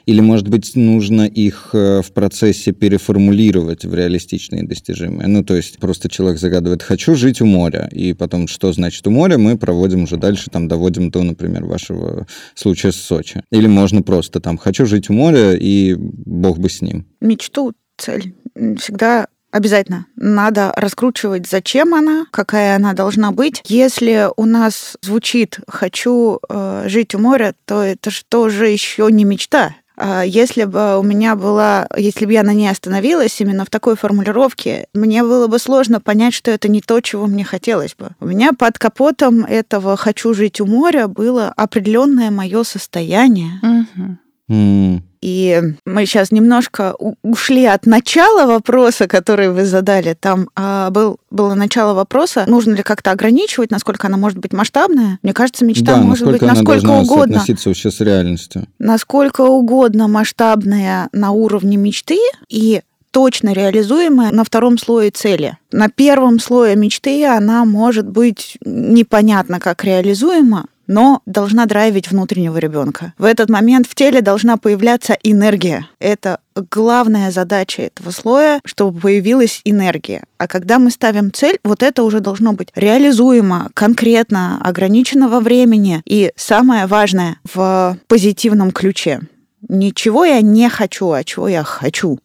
Или, 0.07 0.19
может 0.19 0.49
быть, 0.49 0.75
нужно 0.75 1.29
их 1.29 1.71
э, 1.75 2.03
в 2.03 2.11
процессе 2.11 2.73
переформулировать 2.73 3.85
в 3.85 3.95
реалистичные 3.95 4.65
и 4.65 4.67
достижимые? 4.67 5.29
Ну, 5.29 5.45
то 5.45 5.55
есть 5.55 5.79
просто 5.79 6.09
человек 6.09 6.41
загадывает 6.41 6.83
«хочу 6.83 7.15
жить 7.15 7.41
у 7.41 7.47
моря», 7.47 7.89
и 7.93 8.15
потом, 8.15 8.49
что 8.49 8.73
значит 8.73 9.07
у 9.07 9.11
моря, 9.11 9.39
мы 9.39 9.57
проводим 9.57 10.03
уже 10.03 10.17
дальше, 10.17 10.51
там, 10.51 10.67
доводим 10.67 11.13
до, 11.13 11.23
например, 11.23 11.67
вашего 11.67 12.27
случая 12.57 12.91
с 12.91 12.97
Сочи. 12.97 13.45
Или 13.53 13.69
можно 13.69 14.03
просто 14.03 14.41
там 14.41 14.59
«хочу 14.59 14.87
жить 14.87 15.09
у 15.09 15.13
моря», 15.13 15.55
и 15.55 15.95
бог 15.95 16.59
бы 16.59 16.69
с 16.69 16.83
ним. 16.83 17.07
Мечту, 17.21 17.75
цель 17.97 18.35
всегда 18.78 19.26
обязательно 19.50 20.07
надо 20.16 20.73
раскручивать, 20.76 21.49
зачем 21.49 21.95
она, 21.95 22.26
какая 22.30 22.76
она 22.76 22.92
должна 22.92 23.33
быть. 23.33 23.62
Если 23.64 24.28
у 24.37 24.45
нас 24.45 24.97
звучит 25.02 25.59
«хочу 25.69 26.38
э, 26.49 26.85
жить 26.87 27.14
у 27.14 27.19
моря», 27.19 27.54
то 27.64 27.83
это 27.83 28.11
что 28.11 28.49
же 28.49 28.69
еще 28.69 29.09
не 29.11 29.25
мечта? 29.25 29.75
А 30.02 30.23
Если 30.23 30.64
бы 30.64 30.99
у 30.99 31.02
меня 31.02 31.37
была, 31.37 31.87
если 31.95 32.25
бы 32.25 32.33
я 32.33 32.42
на 32.42 32.54
ней 32.54 32.71
остановилась 32.71 33.38
именно 33.40 33.66
в 33.66 33.71
такой 33.71 33.97
формулировке, 33.97 34.87
мне 34.95 35.23
было 35.23 35.47
бы 35.47 35.59
сложно 35.59 36.00
понять, 36.00 36.33
что 36.33 36.50
это 36.50 36.69
не 36.69 36.80
то, 36.80 37.00
чего 37.02 37.26
мне 37.26 37.45
хотелось 37.45 37.95
бы. 37.95 38.11
У 38.19 38.26
меня 38.26 38.52
под 38.54 38.78
капотом 38.78 39.45
этого 39.45 39.99
«хочу 39.99 40.33
жить 40.33 40.61
у 40.61 40.66
моря» 40.66 41.07
было 41.07 41.52
определенное 41.54 42.30
мое 42.30 42.62
состояние. 42.62 43.61
Мгм. 43.61 44.19
М, 44.50 45.02
И 45.23 45.61
мы 45.85 46.07
сейчас 46.07 46.33
немножко 46.33 46.95
ушли 47.23 47.66
от 47.66 47.85
начала 47.87 48.47
вопроса, 48.47 49.07
который 49.07 49.50
вы 49.50 49.64
задали. 49.66 50.16
Там 50.19 50.49
а, 50.57 50.90
был, 50.90 51.19
было 51.30 51.54
начало 51.54 51.92
вопроса, 51.95 52.45
нужно 52.49 52.75
ли 52.75 52.83
как-то 52.83 53.11
ограничивать, 53.12 53.71
насколько 53.71 54.07
она 54.07 54.16
может 54.16 54.38
быть 54.38 54.52
масштабная. 54.54 55.19
Мне 55.23 55.33
кажется, 55.35 55.64
мечта 55.64 55.97
да, 55.97 55.99
может 55.99 56.26
быть 56.26 56.40
насколько 56.40 56.47
она 56.47 56.54
насколько 56.54 56.87
должна 56.87 57.00
угодно. 57.14 57.35
соотноситься 57.37 57.69
вообще 57.69 57.90
с 57.90 58.00
реальностью. 58.00 58.66
Насколько 58.78 59.42
угодно 59.42 60.09
масштабная 60.09 61.09
на 61.12 61.30
уровне 61.33 61.76
мечты 61.76 62.19
и 62.49 62.80
точно 63.11 63.52
реализуемая 63.52 64.33
на 64.33 64.42
втором 64.45 64.78
слое 64.78 65.11
цели. 65.11 65.59
На 65.71 65.88
первом 65.88 66.40
слое 66.40 66.76
мечты 66.76 67.26
она 67.26 67.64
может 67.64 68.09
быть 68.09 68.57
непонятно 68.64 69.61
как 69.61 69.85
реализуема, 69.85 70.66
но 70.91 71.23
должна 71.25 71.67
драйвить 71.67 72.11
внутреннего 72.11 72.59
ребенка. 72.59 73.15
В 73.17 73.23
этот 73.23 73.49
момент 73.49 73.87
в 73.87 73.95
теле 73.95 74.23
должна 74.23 74.57
появляться 74.57 75.17
энергия. 75.23 75.87
Это 76.01 76.41
главная 76.57 77.31
задача 77.31 77.83
этого 77.83 78.11
слоя, 78.11 78.61
чтобы 78.65 78.99
появилась 78.99 79.61
энергия. 79.65 80.25
А 80.37 80.49
когда 80.49 80.81
мы 80.81 80.91
ставим 80.91 81.33
цель, 81.33 81.61
вот 81.63 81.85
это 81.85 82.03
уже 82.03 82.19
должно 82.19 82.55
быть 82.55 82.71
реализуемо, 82.75 83.71
конкретно, 83.73 84.61
ограничено 84.61 85.29
во 85.29 85.39
времени 85.39 86.03
и 86.07 86.33
самое 86.35 86.87
важное 86.87 87.37
в 87.55 87.97
позитивном 88.09 88.73
ключе. 88.73 89.21
Ничего 89.69 90.25
я 90.25 90.41
не 90.41 90.69
хочу, 90.69 91.13
а 91.13 91.23
чего 91.23 91.47
я 91.47 91.63
хочу. 91.63 92.19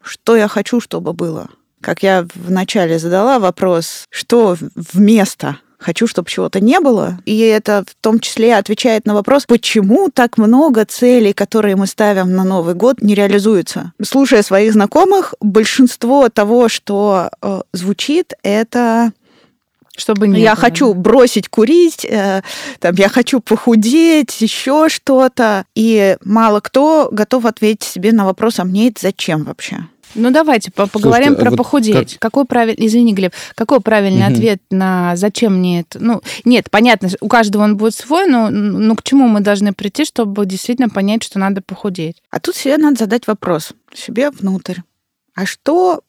Что 0.00 0.36
я 0.36 0.46
хочу, 0.46 0.80
чтобы 0.80 1.12
было. 1.12 1.48
Как 1.80 2.04
я 2.04 2.24
вначале 2.36 3.00
задала 3.00 3.40
вопрос, 3.40 4.04
что 4.10 4.56
вместо 4.76 5.58
хочу, 5.82 6.06
чтобы 6.06 6.30
чего-то 6.30 6.60
не 6.60 6.80
было. 6.80 7.18
И 7.26 7.38
это 7.40 7.84
в 7.86 7.94
том 8.00 8.20
числе 8.20 8.56
отвечает 8.56 9.06
на 9.06 9.14
вопрос, 9.14 9.44
почему 9.46 10.08
так 10.08 10.38
много 10.38 10.84
целей, 10.84 11.32
которые 11.32 11.76
мы 11.76 11.86
ставим 11.86 12.34
на 12.34 12.44
Новый 12.44 12.74
год, 12.74 13.02
не 13.02 13.14
реализуются. 13.14 13.92
Слушая 14.02 14.42
своих 14.42 14.72
знакомых, 14.72 15.34
большинство 15.40 16.28
того, 16.28 16.68
что 16.68 17.30
э, 17.42 17.60
звучит, 17.72 18.32
это 18.42 19.12
Чтобы 19.96 20.26
не 20.28 20.40
я 20.40 20.54
было, 20.54 20.60
хочу 20.60 20.94
бросить 20.94 21.48
курить, 21.48 22.04
э, 22.04 22.42
там, 22.80 22.94
я 22.94 23.08
хочу 23.08 23.40
похудеть, 23.40 24.40
еще 24.40 24.88
что-то. 24.88 25.64
И 25.74 26.16
мало 26.24 26.60
кто 26.60 27.08
готов 27.12 27.44
ответить 27.44 27.82
себе 27.82 28.12
на 28.12 28.24
вопрос, 28.24 28.58
а 28.58 28.64
мне 28.64 28.88
это 28.88 29.00
зачем 29.02 29.44
вообще? 29.44 29.86
Ну, 30.14 30.30
давайте 30.30 30.70
по- 30.70 30.86
поговорим 30.86 31.28
Слушайте, 31.28 31.42
про 31.42 31.50
вот 31.50 31.56
похудеть. 31.56 32.16
Какой 32.18 32.44
правильный, 32.44 32.86
извини, 32.86 33.12
Глеб, 33.14 33.32
какой 33.54 33.80
правильный 33.80 34.24
Мгм. 34.26 34.32
ответ 34.34 34.58
на 34.70 35.16
зачем 35.16 35.58
мне 35.58 35.80
это? 35.80 35.98
Ну, 36.02 36.20
нет, 36.44 36.70
понятно, 36.70 37.08
у 37.20 37.28
каждого 37.28 37.62
он 37.64 37.76
будет 37.76 37.94
свой, 37.94 38.26
но, 38.26 38.50
но 38.50 38.94
к 38.96 39.02
чему 39.02 39.28
мы 39.28 39.40
должны 39.40 39.72
прийти, 39.72 40.04
чтобы 40.04 40.44
действительно 40.46 40.88
понять, 40.88 41.22
что 41.22 41.38
надо 41.38 41.62
похудеть? 41.62 42.22
А 42.30 42.40
тут 42.40 42.56
себе 42.56 42.76
надо 42.78 42.96
задать 42.98 43.26
вопрос 43.26 43.72
себе 43.94 44.30
внутрь. 44.30 44.80
А 45.34 45.46
что 45.46 46.02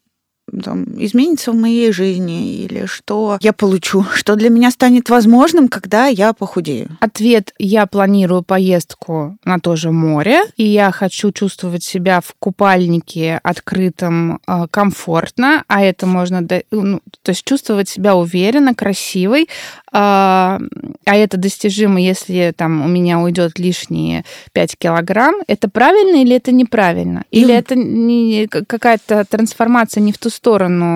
там, 0.63 0.85
изменится 0.97 1.51
в 1.51 1.55
моей 1.55 1.91
жизни 1.91 2.55
или 2.57 2.85
что 2.85 3.37
я 3.41 3.53
получу, 3.53 4.05
что 4.13 4.35
для 4.35 4.49
меня 4.49 4.71
станет 4.71 5.09
возможным, 5.09 5.67
когда 5.67 6.07
я 6.07 6.33
похудею? 6.33 6.97
Ответ 6.99 7.53
«я 7.59 7.85
планирую 7.85 8.43
поездку 8.43 9.37
на 9.45 9.59
то 9.59 9.75
же 9.75 9.91
море, 9.91 10.41
и 10.57 10.63
я 10.65 10.91
хочу 10.91 11.31
чувствовать 11.31 11.83
себя 11.83 12.19
в 12.21 12.33
купальнике 12.39 13.39
открытом 13.43 14.39
э, 14.47 14.67
комфортно, 14.69 15.63
а 15.67 15.81
это 15.83 16.05
можно, 16.05 16.41
до- 16.41 16.63
ну, 16.71 16.99
то 17.21 17.29
есть 17.31 17.43
чувствовать 17.45 17.89
себя 17.89 18.15
уверенно, 18.15 18.75
красивой, 18.75 19.47
а 19.91 20.59
а 21.05 21.15
это 21.15 21.37
достижимо, 21.37 22.01
если 22.01 22.53
там 22.55 22.83
у 22.83 22.87
меня 22.87 23.19
уйдет 23.19 23.59
лишние 23.59 24.23
5 24.53 24.77
килограмм. 24.77 25.35
Это 25.47 25.69
правильно 25.69 26.21
или 26.21 26.35
это 26.35 26.51
неправильно? 26.51 27.25
Или 27.29 27.51
Ну. 27.51 27.57
это 27.57 27.75
не, 27.75 28.47
какая-то 28.47 29.25
трансформация 29.25 30.01
не 30.01 30.11
в 30.11 30.17
ту 30.17 30.29
сторону? 30.29 30.42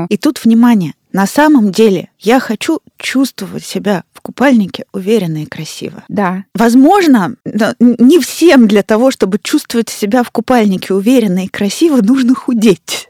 И 0.10 0.18
тут 0.18 0.44
внимание. 0.44 0.94
На 1.14 1.26
самом 1.26 1.72
деле 1.72 2.10
я 2.20 2.40
хочу 2.40 2.82
чувствовать 2.98 3.64
себя 3.64 4.04
в 4.14 4.22
купальнике 4.22 4.86
уверенно 4.92 5.44
и 5.44 5.46
красиво. 5.46 6.04
Да. 6.10 6.44
Возможно, 6.54 7.36
не 7.80 8.20
всем 8.20 8.68
для 8.68 8.84
того, 8.84 9.10
чтобы 9.10 9.40
чувствовать 9.40 9.90
себя 9.90 10.24
в 10.24 10.32
купальнике 10.32 10.94
уверенно 10.94 11.46
и 11.46 11.48
красиво, 11.48 12.02
нужно 12.02 12.36
худеть. 12.36 13.10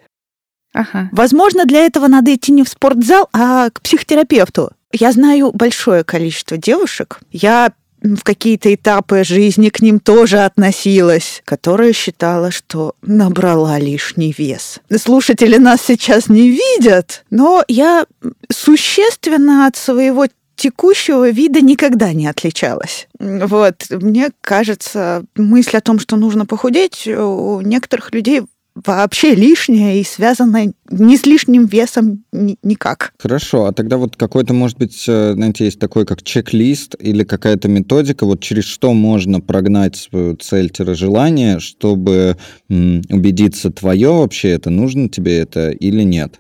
Ага. 0.74 1.10
Возможно, 1.12 1.66
для 1.66 1.86
этого 1.86 2.08
надо 2.08 2.34
идти 2.34 2.52
не 2.52 2.64
в 2.64 2.70
спортзал, 2.70 3.28
а 3.34 3.70
к 3.72 3.82
психотерапевту. 3.82 4.72
Я 4.94 5.12
знаю 5.12 5.52
большое 5.52 6.04
количество 6.04 6.56
девушек. 6.56 7.20
Я 7.32 7.74
в 8.02 8.24
какие-то 8.24 8.74
этапы 8.74 9.24
жизни 9.24 9.70
к 9.70 9.82
ним 9.82 10.00
тоже 10.00 10.40
относилась, 10.40 11.42
которая 11.46 11.94
считала, 11.94 12.52
что 12.52 12.96
набрала 13.02 13.80
лишний 13.80 14.34
вес. 14.38 14.80
Слушатели 14.96 15.58
нас 15.58 15.82
сейчас 15.82 16.28
не 16.28 16.50
видят, 16.50 17.24
но 17.30 17.64
я 17.68 18.06
существенно 18.52 19.68
от 19.68 19.76
своего 19.76 20.28
текущего 20.56 21.30
вида 21.30 21.62
никогда 21.62 22.14
не 22.14 22.28
отличалась. 22.28 23.08
Вот, 23.20 23.86
мне 23.90 24.32
кажется, 24.42 25.24
мысль 25.36 25.78
о 25.78 25.82
том, 25.82 26.00
что 26.00 26.18
нужно 26.18 26.46
похудеть, 26.46 27.08
у 27.08 27.62
некоторых 27.62 28.12
людей 28.14 28.42
вообще 28.86 29.36
лишняя 29.36 29.96
и 29.96 30.04
связана 30.04 30.74
не 30.90 31.18
с 31.18 31.26
лишним 31.26 31.66
весом 31.66 32.24
ни- 32.32 32.58
никак. 32.64 33.14
Хорошо, 33.20 33.66
а 33.66 33.72
тогда 33.74 33.98
вот 33.98 34.16
какой-то, 34.16 34.54
может 34.54 34.78
быть, 34.78 35.06
э, 35.08 35.34
знаете, 35.34 35.66
есть 35.66 35.80
такой 35.80 36.06
как 36.06 36.24
чек-лист 36.24 36.96
или 37.00 37.24
какая-то 37.24 37.68
методика, 37.68 38.26
вот 38.26 38.42
через 38.42 38.66
что 38.66 38.94
можно 38.94 39.40
прогнать 39.42 39.96
свою 39.96 40.36
цель-желание, 40.36 41.60
чтобы 41.60 42.38
м, 42.70 43.02
убедиться, 43.10 43.72
твое 43.72 44.10
вообще 44.12 44.50
это, 44.50 44.70
нужно 44.70 45.10
тебе 45.10 45.40
это 45.40 45.72
или 45.72 46.04
нет? 46.04 46.40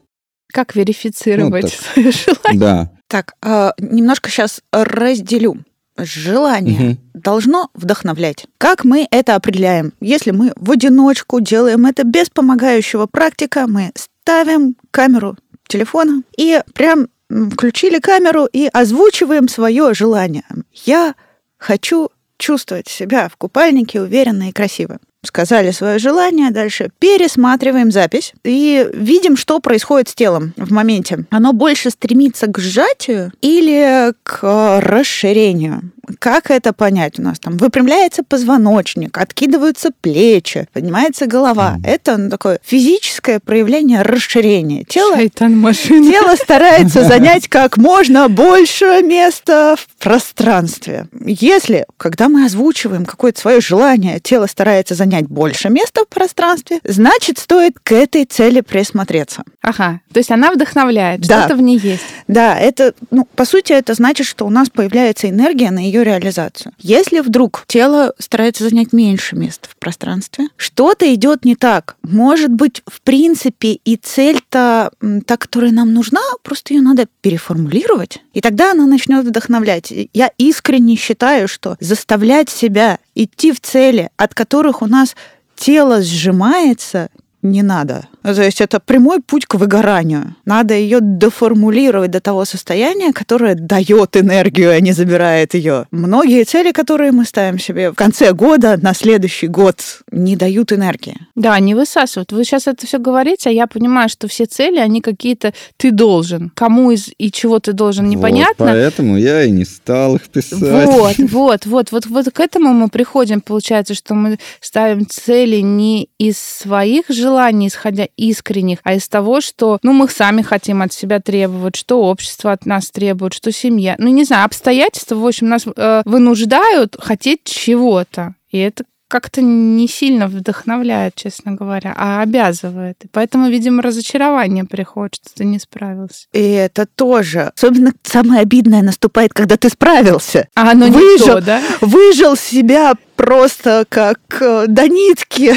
Как 0.53 0.75
верифицировать 0.75 1.63
Ну, 1.63 1.69
так. 1.69 1.79
свое 1.93 2.11
желание? 2.11 2.59
Да. 2.59 2.91
Так, 3.09 3.33
а, 3.41 3.73
немножко 3.79 4.29
сейчас 4.29 4.61
разделю. 4.71 5.57
Желание 5.97 6.79
Мгм. 6.79 6.97
должно 7.15 7.69
вдохновлять. 7.73 8.45
Как 8.57 8.83
мы 8.85 9.07
это 9.09 9.35
определяем? 9.35 9.93
Если 9.99 10.31
мы 10.31 10.53
в 10.55 10.71
одиночку 10.71 11.39
делаем 11.39 11.85
это 11.85 12.03
без 12.03 12.29
помогающего 12.29 13.07
практика, 13.07 13.65
мы 13.67 13.91
ставим 13.95 14.75
камеру 14.91 15.35
телефона 15.67 16.23
и 16.37 16.61
прям 16.73 17.07
включили 17.51 17.99
камеру 17.99 18.45
и 18.45 18.69
озвучиваем 18.71 19.47
свое 19.49 19.93
желание. 19.93 20.45
Я 20.85 21.15
хочу 21.57 22.09
чувствовать 22.37 22.87
себя 22.87 23.27
в 23.29 23.35
купальнике 23.35 24.01
уверенно 24.01 24.49
и 24.49 24.51
красиво. 24.53 24.99
Сказали 25.23 25.71
свое 25.71 25.99
желание, 25.99 26.51
дальше 26.51 26.91
пересматриваем 26.99 27.91
запись 27.91 28.33
и 28.43 28.87
видим, 28.93 29.35
что 29.35 29.59
происходит 29.59 30.09
с 30.09 30.15
телом 30.15 30.53
в 30.55 30.71
моменте. 30.71 31.25
Оно 31.31 31.53
больше 31.53 31.89
стремится 31.89 32.47
к 32.47 32.59
сжатию 32.59 33.31
или 33.41 34.13
к 34.23 34.79
расширению, 34.79 35.91
Как 36.19 36.51
это 36.51 36.73
понять? 36.73 37.19
У 37.19 37.21
нас 37.21 37.39
там 37.39 37.57
выпрямляется 37.57 38.23
позвоночник, 38.23 39.17
откидываются 39.17 39.89
плечи, 40.01 40.67
поднимается 40.73 41.27
голова. 41.27 41.77
Mm. 41.77 41.87
Это 41.87 42.17
ну, 42.17 42.29
такое 42.29 42.59
физическое 42.63 43.39
проявление 43.39 44.01
расширения. 44.01 44.83
Тело, 44.83 45.17
тело 45.27 46.35
старается 46.35 47.03
занять 47.07 47.47
как 47.47 47.77
можно 47.77 48.29
больше 48.29 49.01
места 49.03 49.75
в 49.77 49.87
пространстве. 50.01 51.07
Если, 51.25 51.85
когда 51.97 52.29
мы 52.29 52.45
озвучиваем 52.45 53.05
какое-то 53.05 53.39
свое 53.39 53.61
желание, 53.61 54.19
тело 54.19 54.47
старается 54.47 54.95
занять 54.95 55.27
больше 55.27 55.69
места 55.69 56.01
в 56.03 56.07
пространстве, 56.07 56.79
значит, 56.83 57.37
стоит 57.39 57.77
к 57.81 57.91
этой 57.91 58.25
цели 58.25 58.61
присмотреться. 58.61 59.43
Ага, 59.61 60.01
то 60.13 60.19
есть 60.19 60.31
она 60.31 60.51
вдохновляет, 60.51 61.21
да. 61.21 61.41
что-то 61.41 61.55
в 61.55 61.61
ней 61.61 61.77
есть. 61.77 62.03
Да, 62.27 62.57
это, 62.57 62.93
ну, 63.11 63.27
по 63.35 63.45
сути, 63.45 63.73
это 63.73 63.93
значит, 63.93 64.25
что 64.25 64.45
у 64.45 64.49
нас 64.49 64.69
появляется 64.69 65.29
энергия 65.29 65.71
на 65.71 65.79
ее 65.79 65.96
реализацию. 66.03 66.73
Если 66.79 67.19
вдруг 67.19 67.63
тело 67.67 68.13
старается 68.19 68.63
занять 68.63 68.93
меньше 68.93 69.35
места 69.35 69.69
в 69.69 69.75
пространстве, 69.77 70.47
что-то 70.57 71.13
идет 71.13 71.45
не 71.45 71.55
так. 71.55 71.95
Может 72.03 72.51
быть, 72.51 72.81
в 72.87 73.01
принципе, 73.01 73.73
и 73.73 73.95
цель-то 73.95 74.91
та, 75.25 75.37
которая 75.37 75.71
нам 75.71 75.93
нужна, 75.93 76.21
просто 76.43 76.73
ее 76.73 76.81
надо 76.81 77.07
переформулировать, 77.21 78.21
и 78.33 78.41
тогда 78.41 78.71
она 78.71 78.85
начнет 78.85 79.25
вдохновлять. 79.25 79.93
Я 80.13 80.31
искренне 80.37 80.95
считаю, 80.95 81.47
что 81.47 81.77
заставлять 81.79 82.49
себя 82.49 82.99
идти 83.15 83.51
в 83.51 83.59
цели, 83.59 84.09
от 84.17 84.33
которых 84.33 84.81
у 84.81 84.85
нас 84.85 85.15
тело 85.55 86.01
сжимается, 86.01 87.09
не 87.41 87.63
надо. 87.63 88.07
То 88.35 88.43
есть 88.43 88.59
это 88.59 88.79
прямой 88.79 89.21
путь 89.21 89.45
к 89.45 89.55
выгоранию. 89.55 90.35
Надо 90.45 90.73
ее 90.73 90.99
деформулировать 91.01 92.11
до 92.11 92.19
того 92.19 92.43
состояния, 92.43 93.13
которое 93.13 93.55
дает 93.55 94.17
энергию, 94.17 94.71
а 94.71 94.79
не 94.81 94.91
забирает 94.91 95.53
ее. 95.53 95.87
Многие 95.91 96.43
цели, 96.43 96.71
которые 96.71 97.13
мы 97.13 97.25
ставим 97.25 97.57
себе 97.57 97.91
в 97.91 97.95
конце 97.95 98.33
года, 98.33 98.77
на 98.81 98.93
следующий 98.93 99.47
год, 99.47 100.01
не 100.11 100.35
дают 100.35 100.73
энергии. 100.73 101.15
Да, 101.35 101.57
не 101.59 101.73
высасывают. 101.73 102.33
Вы 102.33 102.43
сейчас 102.43 102.67
это 102.67 102.85
все 102.85 102.97
говорите, 102.97 103.49
а 103.49 103.53
я 103.53 103.65
понимаю, 103.65 104.09
что 104.09 104.27
все 104.27 104.45
цели, 104.45 104.77
они 104.77 104.99
какие-то 105.01 105.53
ты 105.77 105.91
должен. 105.91 106.51
Кому 106.53 106.91
из 106.91 107.09
и 107.17 107.31
чего 107.31 107.59
ты 107.59 107.71
должен, 107.71 108.09
непонятно. 108.09 108.65
Вот 108.65 108.73
поэтому 108.73 109.17
я 109.17 109.43
и 109.43 109.51
не 109.51 109.63
стал 109.63 110.17
их 110.17 110.27
писать. 110.27 110.59
Вот, 110.59 111.15
вот, 111.17 111.65
вот, 111.65 111.91
вот, 111.91 112.05
вот 112.07 112.33
к 112.33 112.39
этому 112.41 112.73
мы 112.73 112.89
приходим, 112.89 113.39
получается, 113.39 113.93
что 113.93 114.13
мы 114.13 114.37
ставим 114.59 115.07
цели 115.07 115.57
не 115.57 116.09
из 116.17 116.37
своих 116.37 117.05
желаний, 117.09 117.67
исходя 117.67 118.07
искренних, 118.17 118.79
а 118.83 118.95
из 118.95 119.07
того, 119.07 119.39
что, 119.41 119.79
ну, 119.83 119.93
мы 119.93 120.09
сами 120.09 120.41
хотим 120.41 120.81
от 120.81 120.91
себя 120.91 121.21
требовать, 121.21 121.75
что 121.75 122.01
общество 122.01 122.51
от 122.51 122.65
нас 122.65 122.89
требует, 122.91 123.33
что 123.33 123.51
семья. 123.51 123.95
Ну, 123.97 124.07
не 124.09 124.25
знаю, 124.25 124.45
обстоятельства, 124.45 125.15
в 125.15 125.25
общем, 125.25 125.47
нас 125.47 125.65
э, 125.65 126.01
вынуждают 126.03 126.97
хотеть 126.99 127.43
чего-то. 127.45 128.35
И 128.49 128.57
это 128.57 128.83
как-то 129.07 129.41
не 129.41 129.87
сильно 129.87 130.27
вдохновляет, 130.27 131.15
честно 131.15 131.53
говоря, 131.53 131.93
а 131.95 132.21
обязывает. 132.21 132.97
И 133.03 133.07
поэтому, 133.07 133.49
видимо, 133.49 133.81
разочарование 133.81 134.65
приходит, 134.65 135.15
что 135.15 135.35
ты 135.35 135.45
не 135.45 135.59
справился. 135.59 136.27
И 136.33 136.41
это 136.41 136.85
тоже. 136.85 137.51
Особенно 137.55 137.93
самое 138.03 138.41
обидное 138.41 138.81
наступает, 138.81 139.33
когда 139.33 139.57
ты 139.57 139.69
справился. 139.69 140.47
А 140.55 140.71
оно 140.71 140.87
выжил, 140.87 141.35
не 141.35 141.41
то, 141.41 141.41
да? 141.41 141.61
Выжил 141.81 142.35
себя 142.35 142.95
просто 143.15 143.85
как 143.87 144.19
э, 144.41 144.65
до 144.67 144.87
нитки. 144.89 145.55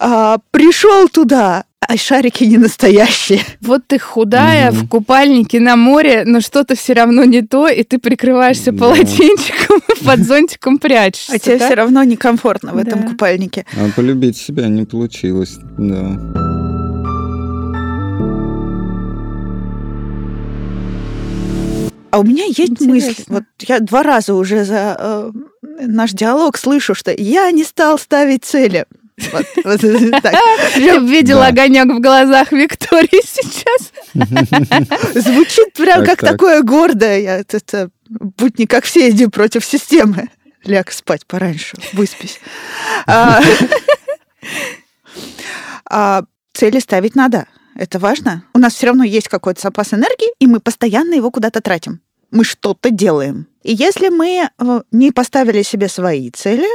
А, 0.00 0.38
пришел 0.52 1.08
туда, 1.08 1.64
а 1.80 1.96
шарики 1.96 2.44
не 2.44 2.58
настоящие. 2.58 3.40
Вот 3.60 3.82
ты 3.86 3.98
худая, 3.98 4.70
mm-hmm. 4.70 4.74
в 4.74 4.88
купальнике 4.88 5.58
на 5.58 5.76
море, 5.76 6.22
но 6.24 6.40
что-то 6.40 6.76
все 6.76 6.92
равно 6.92 7.24
не 7.24 7.42
то, 7.42 7.68
и 7.68 7.82
ты 7.82 7.98
прикрываешься 7.98 8.70
yeah. 8.70 8.78
полотенчиком 8.78 9.80
под 10.04 10.20
зонтиком 10.20 10.78
прячешься. 10.78 11.32
А 11.34 11.38
тебе 11.38 11.58
все 11.58 11.74
равно 11.74 12.04
некомфортно 12.04 12.72
в 12.72 12.76
этом 12.76 13.02
купальнике. 13.02 13.66
А 13.76 13.90
полюбить 13.94 14.36
себя 14.36 14.68
не 14.68 14.84
получилось, 14.84 15.56
да. 15.76 16.18
А 22.10 22.20
у 22.20 22.22
меня 22.22 22.44
есть 22.44 22.58
Интересно. 22.58 22.88
мысль. 22.88 23.24
Вот 23.28 23.44
я 23.60 23.80
два 23.80 24.02
раза 24.02 24.34
уже 24.34 24.64
за 24.64 24.96
э, 24.98 25.30
наш 25.86 26.12
диалог 26.12 26.56
слышу, 26.56 26.94
что 26.94 27.14
я 27.16 27.50
не 27.50 27.64
стал 27.64 27.98
ставить 27.98 28.44
цели. 28.44 28.86
Вот, 29.32 29.46
вот, 29.64 29.80
так. 30.22 30.34
Я 30.76 30.98
видела 30.98 31.42
да. 31.42 31.48
огонек 31.48 31.86
в 31.86 32.00
глазах 32.00 32.52
Виктории 32.52 33.22
сейчас. 33.24 33.92
Звучит 35.14 35.72
прям 35.74 36.04
как 36.04 36.20
такое 36.20 36.62
гордое. 36.62 37.44
Это, 37.48 37.90
будь 38.08 38.58
не 38.58 38.66
как 38.66 38.84
все, 38.84 39.10
иди 39.10 39.26
против 39.26 39.64
системы. 39.64 40.28
Ляг 40.64 40.92
спать 40.92 41.26
пораньше, 41.26 41.76
выспись. 41.92 42.40
А, 43.06 43.40
а, 45.90 46.24
цели 46.52 46.78
ставить 46.78 47.14
надо. 47.14 47.46
Это 47.74 47.98
важно. 47.98 48.44
У 48.54 48.58
нас 48.58 48.74
все 48.74 48.86
равно 48.86 49.04
есть 49.04 49.28
какой-то 49.28 49.60
запас 49.60 49.94
энергии, 49.94 50.32
и 50.40 50.46
мы 50.46 50.58
постоянно 50.60 51.14
его 51.14 51.30
куда-то 51.30 51.60
тратим. 51.60 52.00
Мы 52.30 52.44
что-то 52.44 52.90
делаем. 52.90 53.46
И 53.62 53.72
если 53.72 54.08
мы 54.08 54.48
э, 54.50 54.80
не 54.90 55.12
поставили 55.12 55.62
себе 55.62 55.88
свои 55.88 56.30
цели, 56.30 56.68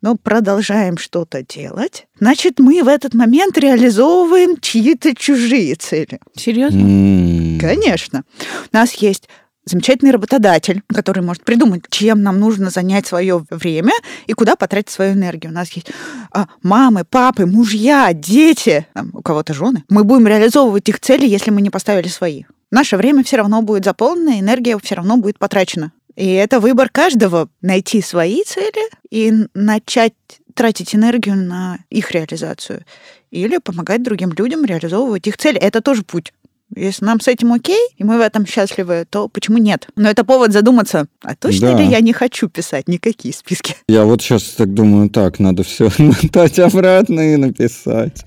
но 0.00 0.16
продолжаем 0.16 0.98
что-то 0.98 1.42
делать, 1.42 2.06
значит, 2.18 2.58
мы 2.58 2.82
в 2.82 2.88
этот 2.88 3.14
момент 3.14 3.58
реализовываем 3.58 4.58
чьи-то 4.60 5.14
чужие 5.14 5.74
цели. 5.74 6.20
Серьезно? 6.36 6.78
Mm. 6.78 7.60
Конечно. 7.60 8.24
У 8.72 8.76
нас 8.76 8.94
есть 8.94 9.28
замечательный 9.68 10.10
работодатель, 10.10 10.82
который 10.88 11.22
может 11.22 11.44
придумать, 11.44 11.82
чем 11.90 12.22
нам 12.22 12.40
нужно 12.40 12.70
занять 12.70 13.06
свое 13.06 13.44
время 13.50 13.92
и 14.26 14.32
куда 14.32 14.56
потратить 14.56 14.90
свою 14.90 15.12
энергию. 15.12 15.52
У 15.52 15.54
нас 15.54 15.70
есть 15.72 15.90
а, 16.32 16.46
мамы, 16.62 17.04
папы, 17.04 17.46
мужья, 17.46 18.12
дети, 18.12 18.86
там, 18.94 19.10
у 19.12 19.22
кого-то 19.22 19.54
жены. 19.54 19.84
Мы 19.88 20.04
будем 20.04 20.26
реализовывать 20.26 20.88
их 20.88 21.00
цели, 21.00 21.26
если 21.26 21.50
мы 21.50 21.60
не 21.60 21.70
поставили 21.70 22.08
свои. 22.08 22.44
Наше 22.70 22.96
время 22.96 23.24
все 23.24 23.36
равно 23.36 23.62
будет 23.62 23.84
заполнено, 23.84 24.38
энергия 24.38 24.78
все 24.78 24.96
равно 24.96 25.16
будет 25.16 25.38
потрачена. 25.38 25.92
И 26.18 26.32
это 26.32 26.58
выбор 26.58 26.88
каждого 26.88 27.48
найти 27.62 28.02
свои 28.02 28.42
цели 28.42 28.90
и 29.08 29.32
начать 29.54 30.14
тратить 30.54 30.92
энергию 30.92 31.36
на 31.36 31.78
их 31.90 32.10
реализацию. 32.10 32.84
Или 33.30 33.58
помогать 33.58 34.02
другим 34.02 34.32
людям 34.32 34.64
реализовывать 34.64 35.28
их 35.28 35.36
цели. 35.36 35.58
Это 35.58 35.80
тоже 35.80 36.02
путь. 36.02 36.32
Если 36.74 37.04
нам 37.04 37.20
с 37.20 37.28
этим 37.28 37.52
окей, 37.52 37.78
и 37.96 38.02
мы 38.02 38.18
в 38.18 38.20
этом 38.20 38.46
счастливы, 38.46 39.06
то 39.08 39.28
почему 39.28 39.58
нет? 39.58 39.86
Но 39.94 40.10
это 40.10 40.24
повод 40.24 40.52
задуматься, 40.52 41.06
а 41.22 41.36
точно 41.36 41.74
да. 41.74 41.78
ли 41.78 41.86
я 41.86 42.00
не 42.00 42.12
хочу 42.12 42.48
писать 42.48 42.88
никакие 42.88 43.32
списки? 43.32 43.76
Я 43.88 44.04
вот 44.04 44.20
сейчас 44.20 44.42
так 44.42 44.74
думаю, 44.74 45.10
так, 45.10 45.38
надо 45.38 45.62
все 45.62 45.88
мотать 45.98 46.58
обратно 46.58 47.32
и 47.32 47.36
написать. 47.36 48.24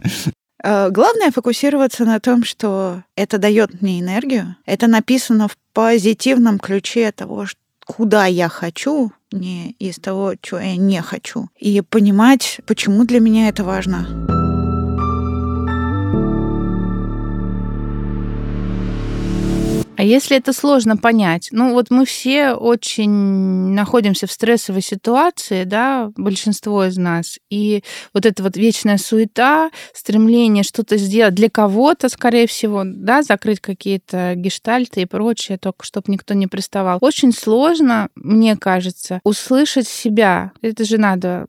Э, 0.63 0.89
главное 0.89 1.32
фокусироваться 1.32 2.06
на 2.06 2.19
том, 2.19 2.45
что 2.45 3.04
это 3.17 3.38
дает 3.38 3.82
мне 3.82 3.99
энергию. 3.99 4.56
Это 4.65 4.88
написано 4.88 5.49
в 5.49 5.58
позитивном 5.73 6.58
ключе 6.58 7.12
того, 7.12 7.45
что 7.45 7.61
куда 7.91 8.25
я 8.25 8.47
хочу, 8.47 9.12
не 9.34 9.75
из 9.80 9.97
того, 9.97 10.36
чего 10.41 10.62
я 10.62 10.77
не 10.77 11.01
хочу. 11.01 11.49
И 11.60 11.82
понимать, 11.82 12.62
почему 12.65 13.04
для 13.06 13.19
меня 13.19 13.49
это 13.49 13.65
важно. 13.65 14.40
А 20.01 20.03
если 20.03 20.35
это 20.35 20.51
сложно 20.51 20.97
понять? 20.97 21.49
Ну, 21.51 21.73
вот 21.73 21.91
мы 21.91 22.05
все 22.07 22.53
очень 22.53 23.11
находимся 23.11 24.25
в 24.25 24.31
стрессовой 24.31 24.81
ситуации, 24.81 25.63
да, 25.63 26.11
большинство 26.17 26.85
из 26.85 26.97
нас. 26.97 27.37
И 27.51 27.83
вот 28.11 28.25
эта 28.25 28.41
вот 28.41 28.57
вечная 28.57 28.97
суета, 28.97 29.69
стремление 29.93 30.63
что-то 30.63 30.97
сделать 30.97 31.35
для 31.35 31.51
кого-то, 31.51 32.09
скорее 32.09 32.47
всего, 32.47 32.81
да, 32.83 33.21
закрыть 33.21 33.59
какие-то 33.59 34.33
гештальты 34.35 35.03
и 35.03 35.05
прочее, 35.05 35.59
только 35.59 35.85
чтобы 35.85 36.11
никто 36.11 36.33
не 36.33 36.47
приставал. 36.47 36.97
Очень 37.01 37.31
сложно, 37.31 38.09
мне 38.15 38.57
кажется, 38.57 39.19
услышать 39.23 39.87
себя. 39.87 40.51
Это 40.63 40.83
же 40.83 40.97
надо 40.97 41.45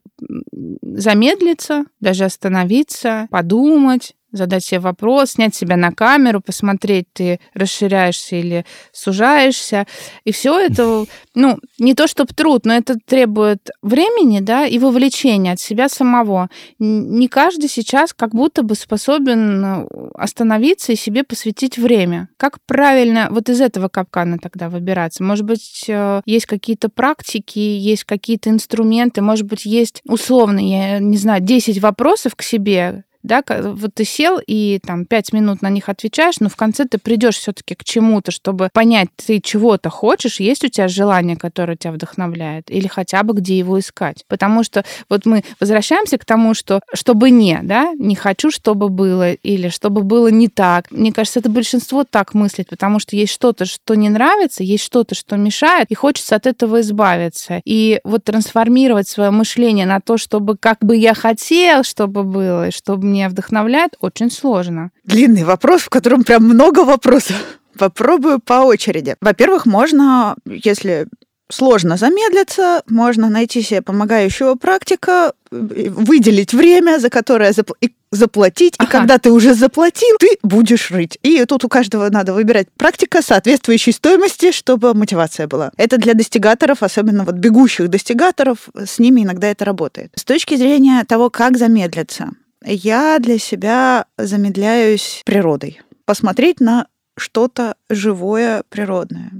замедлиться, 0.83 1.85
даже 1.99 2.25
остановиться, 2.25 3.25
подумать, 3.31 4.13
задать 4.33 4.65
себе 4.65 4.79
вопрос, 4.79 5.31
снять 5.31 5.55
себя 5.55 5.77
на 5.77 5.91
камеру, 5.91 6.41
посмотреть, 6.41 7.05
ты 7.13 7.39
расширяешься 7.53 8.35
или 8.35 8.65
сужаешься. 8.91 9.85
И 10.25 10.31
все 10.31 10.59
это, 10.59 11.05
ну, 11.35 11.59
не 11.79 11.93
то 11.93 12.07
чтобы 12.07 12.33
труд, 12.33 12.65
но 12.65 12.73
это 12.73 12.95
требует 13.05 13.69
времени, 13.81 14.39
да, 14.39 14.65
и 14.65 14.79
вовлечения 14.79 15.53
от 15.53 15.59
себя 15.59 15.87
самого. 15.87 16.49
Не 16.79 17.27
каждый 17.27 17.69
сейчас 17.69 18.13
как 18.13 18.33
будто 18.33 18.63
бы 18.63 18.75
способен 18.75 19.63
э, 19.63 19.87
остановиться 20.15 20.91
и 20.91 20.95
себе 20.95 21.23
посвятить 21.23 21.77
время. 21.77 22.29
Как 22.37 22.57
правильно 22.65 23.27
вот 23.29 23.49
из 23.49 23.61
этого 23.61 23.87
капкана 23.87 24.39
тогда 24.39 24.69
выбираться? 24.69 25.23
Может 25.23 25.45
быть, 25.45 25.85
э, 25.87 26.21
есть 26.25 26.47
какие-то 26.47 26.89
практики, 26.89 27.59
есть 27.59 28.03
какие-то 28.03 28.49
инструменты, 28.49 29.21
может 29.21 29.45
быть, 29.45 29.65
есть 29.65 30.01
условно, 30.05 30.59
я 30.59 30.99
не 30.99 31.17
знаю, 31.17 31.41
10 31.41 31.79
вопросов 31.79 32.35
к 32.35 32.41
себе, 32.41 33.03
да, 33.23 33.43
вот 33.47 33.93
ты 33.95 34.03
сел 34.03 34.39
и 34.45 34.79
там 34.85 35.05
пять 35.05 35.33
минут 35.33 35.61
на 35.61 35.69
них 35.69 35.89
отвечаешь, 35.89 36.39
но 36.39 36.49
в 36.49 36.55
конце 36.55 36.85
ты 36.85 36.97
придешь 36.97 37.37
все-таки 37.37 37.75
к 37.75 37.83
чему-то, 37.83 38.31
чтобы 38.31 38.69
понять, 38.73 39.09
ты 39.15 39.39
чего-то 39.39 39.89
хочешь, 39.89 40.39
есть 40.39 40.63
у 40.63 40.67
тебя 40.67 40.87
желание, 40.87 41.37
которое 41.37 41.77
тебя 41.77 41.93
вдохновляет, 41.93 42.69
или 42.69 42.87
хотя 42.87 43.23
бы 43.23 43.33
где 43.33 43.57
его 43.57 43.79
искать. 43.79 44.25
Потому 44.27 44.63
что 44.63 44.83
вот 45.09 45.25
мы 45.25 45.43
возвращаемся 45.59 46.17
к 46.17 46.25
тому, 46.25 46.53
что 46.53 46.81
чтобы 46.93 47.29
не, 47.29 47.59
да, 47.63 47.93
не 47.97 48.15
хочу, 48.15 48.51
чтобы 48.51 48.89
было, 48.89 49.31
или 49.31 49.69
чтобы 49.69 50.03
было 50.03 50.27
не 50.27 50.49
так. 50.49 50.91
Мне 50.91 51.13
кажется, 51.13 51.39
это 51.39 51.49
большинство 51.49 52.03
так 52.03 52.33
мыслит, 52.33 52.69
потому 52.69 52.99
что 52.99 53.15
есть 53.15 53.31
что-то, 53.31 53.65
что 53.65 53.95
не 53.95 54.09
нравится, 54.09 54.63
есть 54.63 54.83
что-то, 54.83 55.15
что 55.15 55.37
мешает, 55.37 55.91
и 55.91 55.95
хочется 55.95 56.35
от 56.35 56.45
этого 56.45 56.81
избавиться. 56.81 57.61
И 57.65 58.01
вот 58.03 58.25
трансформировать 58.25 59.07
свое 59.07 59.31
мышление 59.31 59.85
на 59.85 60.01
то, 60.01 60.17
чтобы 60.17 60.57
как 60.57 60.79
бы 60.81 60.97
я 60.97 61.13
хотел, 61.13 61.83
чтобы 61.83 62.23
было, 62.23 62.67
и 62.67 62.71
чтобы 62.71 63.12
меня 63.13 63.29
вдохновляет, 63.29 63.95
очень 63.99 64.31
сложно. 64.31 64.91
Длинный 65.03 65.43
вопрос, 65.43 65.81
в 65.81 65.89
котором 65.89 66.23
прям 66.23 66.43
много 66.43 66.83
вопросов. 66.83 67.35
Попробую 67.77 68.39
по 68.39 68.65
очереди. 68.65 69.15
Во-первых, 69.21 69.65
можно, 69.65 70.35
если 70.45 71.07
сложно 71.49 71.97
замедлиться, 71.97 72.83
можно 72.87 73.29
найти 73.29 73.61
себе 73.61 73.81
помогающего 73.81 74.55
практика, 74.55 75.33
выделить 75.51 76.53
время, 76.53 76.99
за 76.99 77.09
которое 77.09 77.51
запл- 77.51 77.75
и 77.81 77.93
заплатить, 78.11 78.75
ага. 78.77 78.87
и 78.87 78.91
когда 78.91 79.17
ты 79.17 79.31
уже 79.31 79.53
заплатил, 79.53 80.17
ты 80.19 80.37
будешь 80.43 80.91
рыть. 80.91 81.17
И 81.23 81.43
тут 81.45 81.63
у 81.63 81.69
каждого 81.69 82.09
надо 82.09 82.33
выбирать 82.33 82.67
практика 82.77 83.21
соответствующей 83.21 83.91
стоимости, 83.91 84.51
чтобы 84.51 84.93
мотивация 84.93 85.47
была. 85.47 85.71
Это 85.77 85.97
для 85.97 86.13
достигаторов, 86.13 86.83
особенно 86.83 87.23
вот 87.23 87.35
бегущих 87.35 87.89
достигаторов, 87.89 88.69
с 88.75 88.99
ними 88.99 89.21
иногда 89.21 89.47
это 89.47 89.65
работает. 89.65 90.11
С 90.15 90.23
точки 90.23 90.55
зрения 90.55 91.03
того, 91.05 91.29
как 91.29 91.57
замедлиться, 91.57 92.29
я 92.65 93.19
для 93.19 93.37
себя 93.37 94.05
замедляюсь 94.17 95.21
природой. 95.25 95.81
Посмотреть 96.05 96.59
на 96.59 96.87
что-то 97.17 97.75
живое, 97.89 98.63
природное 98.69 99.31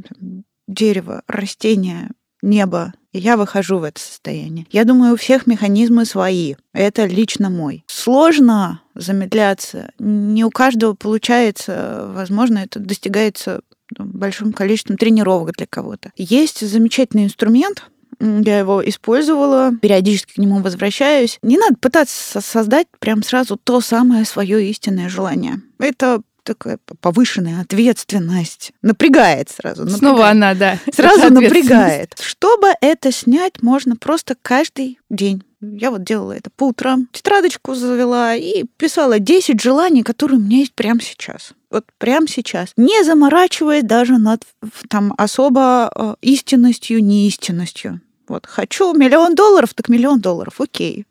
дерево, 0.68 1.24
растение, 1.28 2.12
небо, 2.42 2.94
и 3.12 3.20
я 3.20 3.38
выхожу 3.38 3.78
в 3.78 3.84
это 3.84 4.00
состояние. 4.00 4.66
Я 4.72 4.86
думаю, 4.86 5.14
у 5.14 5.18
всех 5.18 5.46
механизмы 5.46 6.06
свои. 6.06 6.56
Это 6.74 7.06
лично 7.06 7.50
мой. 7.50 7.84
Сложно 7.88 8.82
замедляться. 8.96 9.92
Не 10.00 10.44
у 10.44 10.50
каждого 10.50 10.94
получается. 10.94 12.10
Возможно, 12.14 12.60
это 12.60 12.80
достигается 12.80 13.62
большим 13.98 14.52
количеством 14.52 14.98
тренировок 14.98 15.56
для 15.56 15.68
кого-то. 15.68 16.12
Есть 16.16 16.68
замечательный 16.68 17.26
инструмент, 17.26 17.84
я 18.24 18.60
его 18.60 18.88
использовала, 18.88 19.74
периодически 19.82 20.34
к 20.34 20.38
нему 20.38 20.62
возвращаюсь. 20.62 21.40
Не 21.42 21.58
надо 21.58 21.76
пытаться 21.76 22.42
создать 22.42 22.88
прям 23.00 23.24
сразу 23.24 23.58
то 23.58 23.82
самое 23.82 24.26
свое 24.26 24.70
истинное 24.70 25.10
желание. 25.10 25.62
Это 25.80 26.22
такая 26.44 26.78
повышенная 27.02 27.62
ответственность. 27.62 28.74
Напрягает 28.82 29.50
сразу. 29.50 29.84
Напрягает. 29.84 30.00
Снова 30.00 30.30
она, 30.30 30.54
да. 30.54 30.78
Сразу 30.92 31.34
напрягает. 31.34 32.16
Чтобы 32.22 32.68
это 32.82 33.12
снять, 33.12 33.62
можно 33.62 33.96
просто 33.96 34.36
каждый 34.42 35.00
день. 35.10 35.44
Я 35.62 35.92
вот 35.92 36.04
делала 36.04 36.34
это 36.34 36.50
по 36.50 36.68
утрам. 36.68 37.08
Тетрадочку 37.14 37.74
завела 37.74 38.36
и 38.36 38.66
писала 38.78 39.20
10 39.20 39.62
желаний, 39.62 40.04
которые 40.04 40.38
у 40.38 40.42
меня 40.42 40.58
есть 40.58 40.74
прямо 40.74 41.02
сейчас. 41.02 41.54
Вот 41.72 41.86
прямо 41.98 42.28
сейчас. 42.28 42.74
Не 42.76 43.04
заморачиваясь 43.04 43.84
даже 43.84 44.18
над 44.18 44.44
там 44.90 45.14
особо 45.18 45.90
э, 45.96 46.16
истинностью, 46.22 47.04
неистинностью. 47.04 48.02
Вот 48.28 48.46
хочу 48.46 48.94
миллион 48.94 49.36
долларов, 49.36 49.74
так 49.74 49.90
миллион 49.90 50.20
долларов. 50.20 50.60
Окей. 50.60 51.06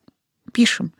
Пишем. 0.52 0.92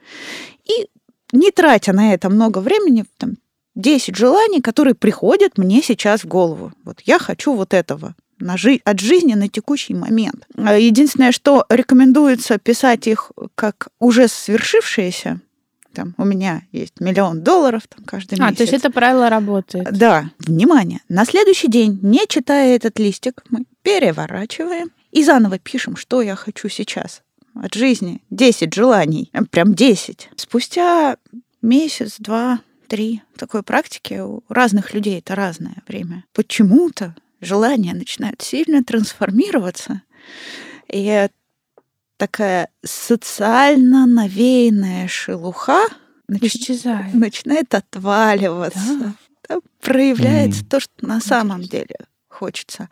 И 0.64 0.88
не 1.33 1.51
тратя 1.51 1.92
на 1.92 2.14
это 2.14 2.29
много 2.29 2.59
времени, 2.59 3.05
там, 3.16 3.37
10 3.75 4.16
желаний, 4.16 4.61
которые 4.61 4.94
приходят 4.94 5.59
мне 5.59 5.83
сейчас 5.83 6.25
в 6.25 6.29
голову. 6.29 6.72
Вот 6.85 7.01
я 7.01 7.18
хочу 7.18 7.55
вот 7.55 7.72
этого 7.72 8.14
на 8.38 8.57
жи- 8.57 8.81
от 8.85 9.01
жизни 9.01 9.35
на 9.35 9.48
текущий 9.48 9.94
момент. 9.94 10.46
А 10.57 10.77
единственное, 10.77 11.33
что 11.33 11.64
рекомендуется 11.70 12.59
писать 12.59 13.07
их 13.07 13.33
как 13.55 13.88
уже 13.98 14.29
свершившиеся, 14.29 15.40
там, 15.94 16.14
у 16.18 16.25
меня 16.25 16.62
есть 16.72 17.01
миллион 17.01 17.42
долларов 17.42 17.83
там, 17.88 18.05
каждый 18.05 18.38
а, 18.38 18.44
месяц. 18.44 18.55
А, 18.55 18.57
то 18.57 18.62
есть 18.62 18.72
это 18.72 18.90
правило 18.90 19.29
работает. 19.29 19.92
Да. 19.92 20.31
Внимание. 20.38 21.01
На 21.09 21.25
следующий 21.25 21.68
день, 21.68 21.98
не 22.03 22.27
читая 22.27 22.75
этот 22.77 22.98
листик, 22.98 23.42
мы 23.51 23.64
переворачиваем 23.83 24.90
и 25.12 25.22
заново 25.22 25.59
пишем, 25.59 25.96
что 25.96 26.22
я 26.22 26.35
хочу 26.35 26.68
сейчас 26.68 27.22
от 27.55 27.75
жизни. 27.75 28.22
10 28.31 28.75
желаний. 28.75 29.31
Прям 29.51 29.75
10. 29.75 30.31
Спустя 30.37 31.16
месяц, 31.61 32.16
два, 32.18 32.61
три 32.88 33.22
такой 33.37 33.62
практики 33.62 34.20
у 34.20 34.42
разных 34.48 34.92
людей 34.92 35.18
это 35.18 35.35
разное 35.35 35.77
время. 35.87 36.25
Почему-то 36.33 37.14
желания 37.40 37.94
начинают 37.94 38.42
сильно 38.42 38.85
трансформироваться, 38.85 40.03
и 40.92 41.29
такая 42.16 42.68
социально 42.85 44.07
навеянная 44.07 45.09
шелуха 45.09 45.87
Исчезает. 46.29 47.14
начинает 47.14 47.75
отваливаться. 47.75 48.98
Да. 48.98 49.14
Там 49.48 49.61
проявляется 49.81 50.62
mm. 50.62 50.68
то, 50.68 50.81
что 50.81 50.92
на 51.01 51.20
самом 51.20 51.62
деле 51.62 51.96
хочется. 52.29 52.88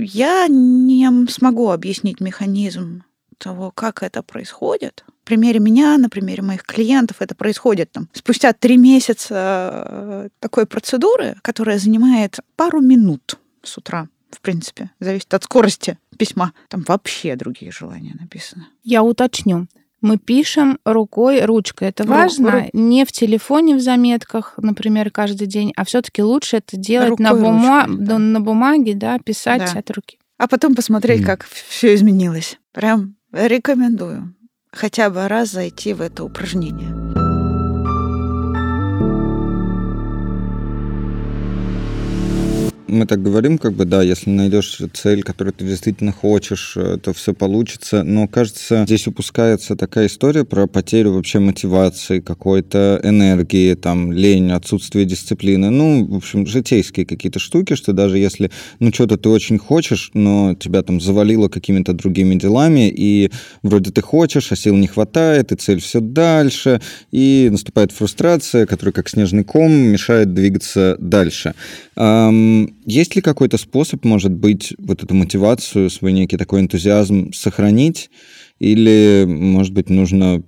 Я 0.00 0.46
не 0.48 1.26
смогу 1.28 1.70
объяснить 1.70 2.20
механизм 2.20 3.04
того, 3.38 3.70
как 3.70 4.02
это 4.02 4.22
происходит. 4.22 5.04
На 5.06 5.12
примере 5.24 5.60
меня, 5.60 5.98
на 5.98 6.08
примере 6.08 6.42
моих 6.42 6.62
клиентов 6.62 7.16
это 7.20 7.34
происходит 7.34 7.92
там 7.92 8.08
спустя 8.12 8.52
три 8.52 8.76
месяца 8.76 9.84
э, 9.88 10.28
такой 10.40 10.66
процедуры, 10.66 11.36
которая 11.42 11.78
занимает 11.78 12.38
пару 12.56 12.80
минут 12.80 13.38
с 13.62 13.76
утра 13.76 14.08
в 14.30 14.40
принципе, 14.40 14.90
зависит 15.00 15.32
от 15.34 15.44
скорости 15.44 15.98
письма. 16.18 16.52
Там 16.68 16.84
вообще 16.86 17.36
другие 17.36 17.72
желания 17.72 18.14
написаны. 18.18 18.66
Я 18.82 19.02
уточню. 19.02 19.66
Мы 20.06 20.18
пишем 20.18 20.78
рукой, 20.84 21.44
ручкой. 21.44 21.88
Это 21.88 22.04
важно. 22.04 22.48
Ру- 22.48 22.70
не 22.72 23.04
в 23.04 23.12
телефоне 23.12 23.74
в 23.74 23.80
заметках, 23.80 24.54
например, 24.56 25.10
каждый 25.10 25.46
день, 25.46 25.72
а 25.76 25.84
все-таки 25.84 26.22
лучше 26.22 26.58
это 26.58 26.76
делать 26.76 27.10
рукой, 27.10 27.24
на, 27.24 27.32
бума- 27.32 27.86
ручкой, 27.86 28.06
да. 28.06 28.18
на 28.18 28.40
бумаге, 28.40 28.94
да, 28.94 29.18
писать 29.18 29.70
да. 29.72 29.78
от 29.80 29.90
руки. 29.90 30.18
А 30.38 30.48
потом 30.48 30.74
посмотреть, 30.74 31.22
mm. 31.22 31.24
как 31.24 31.44
все 31.44 31.94
изменилось. 31.94 32.58
Прям 32.72 33.16
Рекомендую 33.32 34.36
хотя 34.76 35.10
бы 35.10 35.26
раз 35.26 35.50
зайти 35.50 35.94
в 35.94 36.02
это 36.02 36.24
упражнение. 36.24 37.25
Мы 42.88 43.06
так 43.06 43.22
говорим, 43.22 43.58
как 43.58 43.72
бы, 43.72 43.84
да, 43.84 44.02
если 44.02 44.30
найдешь 44.30 44.80
цель, 44.92 45.22
которую 45.22 45.52
ты 45.54 45.64
действительно 45.64 46.12
хочешь, 46.12 46.74
э, 46.76 46.98
то 47.02 47.12
все 47.12 47.34
получится. 47.34 48.02
Но, 48.02 48.28
кажется, 48.28 48.84
здесь 48.84 49.06
упускается 49.06 49.76
такая 49.76 50.06
история 50.06 50.44
про 50.44 50.66
потерю 50.66 51.14
вообще 51.14 51.38
мотивации, 51.38 52.20
какой-то 52.20 53.00
энергии, 53.02 53.74
там, 53.74 54.12
лень, 54.12 54.52
отсутствие 54.52 55.04
дисциплины. 55.04 55.70
Ну, 55.70 56.06
в 56.06 56.16
общем, 56.16 56.46
житейские 56.46 57.06
какие-то 57.06 57.38
штуки, 57.38 57.74
что 57.74 57.92
даже 57.92 58.18
если, 58.18 58.50
ну, 58.78 58.92
что-то 58.92 59.16
ты 59.16 59.28
очень 59.28 59.58
хочешь, 59.58 60.10
но 60.14 60.54
тебя 60.54 60.82
там 60.82 61.00
завалило 61.00 61.48
какими-то 61.48 61.92
другими 61.92 62.36
делами, 62.36 62.88
и 62.88 63.30
вроде 63.62 63.90
ты 63.90 64.02
хочешь, 64.02 64.52
а 64.52 64.56
сил 64.56 64.76
не 64.76 64.86
хватает, 64.86 65.52
и 65.52 65.56
цель 65.56 65.80
все 65.80 66.00
дальше, 66.00 66.80
и 67.10 67.48
наступает 67.50 67.92
фрустрация, 67.92 68.66
которая 68.66 68.92
как 68.92 69.08
снежный 69.08 69.44
ком 69.44 69.72
мешает 69.72 70.34
двигаться 70.34 70.96
дальше. 70.98 71.54
Есть 72.88 73.16
ли 73.16 73.20
какой-то 73.20 73.58
способ, 73.58 74.04
может 74.04 74.30
быть, 74.30 74.72
вот 74.78 75.02
эту 75.02 75.12
мотивацию, 75.12 75.90
свой 75.90 76.12
некий 76.12 76.36
такой 76.36 76.60
энтузиазм 76.60 77.32
сохранить? 77.32 78.10
Или, 78.58 79.24
может 79.26 79.72
быть, 79.72 79.90
нужно 79.90 80.42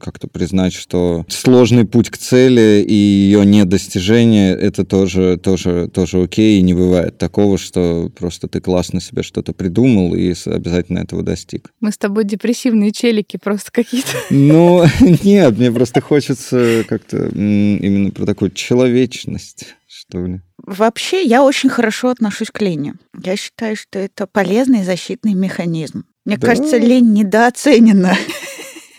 как-то 0.00 0.26
признать, 0.26 0.72
что 0.72 1.24
сложный 1.28 1.84
путь 1.84 2.10
к 2.10 2.16
цели 2.16 2.84
и 2.86 2.94
ее 2.94 3.46
недостижение— 3.46 4.54
это 4.58 4.84
тоже, 4.84 5.38
тоже, 5.38 5.88
тоже 5.92 6.22
окей, 6.22 6.58
и 6.58 6.62
не 6.62 6.74
бывает 6.74 7.18
такого, 7.18 7.58
что 7.58 8.10
просто 8.16 8.48
ты 8.48 8.60
классно 8.60 9.00
себе 9.00 9.22
что-то 9.22 9.52
придумал 9.52 10.14
и 10.14 10.34
обязательно 10.46 10.98
этого 10.98 11.22
достиг. 11.22 11.70
Мы 11.80 11.92
с 11.92 11.98
тобой 11.98 12.24
депрессивные 12.24 12.92
челики 12.92 13.38
просто 13.42 13.70
какие-то. 13.70 14.08
Ну, 14.54 14.84
нет, 15.22 15.56
мне 15.58 15.70
просто 15.70 16.00
хочется 16.00 16.84
как-то 16.88 17.28
именно 17.28 18.10
про 18.10 18.26
такую 18.26 18.50
человечность 18.50 19.74
что 19.86 20.26
ли? 20.26 20.40
Вообще, 20.58 21.22
я 21.22 21.44
очень 21.44 21.68
хорошо 21.68 22.10
отношусь 22.10 22.50
к 22.50 22.60
лени. 22.60 22.94
Я 23.22 23.36
считаю, 23.36 23.76
что 23.76 23.98
это 23.98 24.26
полезный 24.26 24.82
защитный 24.82 25.34
механизм. 25.34 26.04
Мне 26.24 26.36
да. 26.36 26.46
кажется, 26.46 26.78
лень 26.78 27.12
недооценена. 27.12 28.16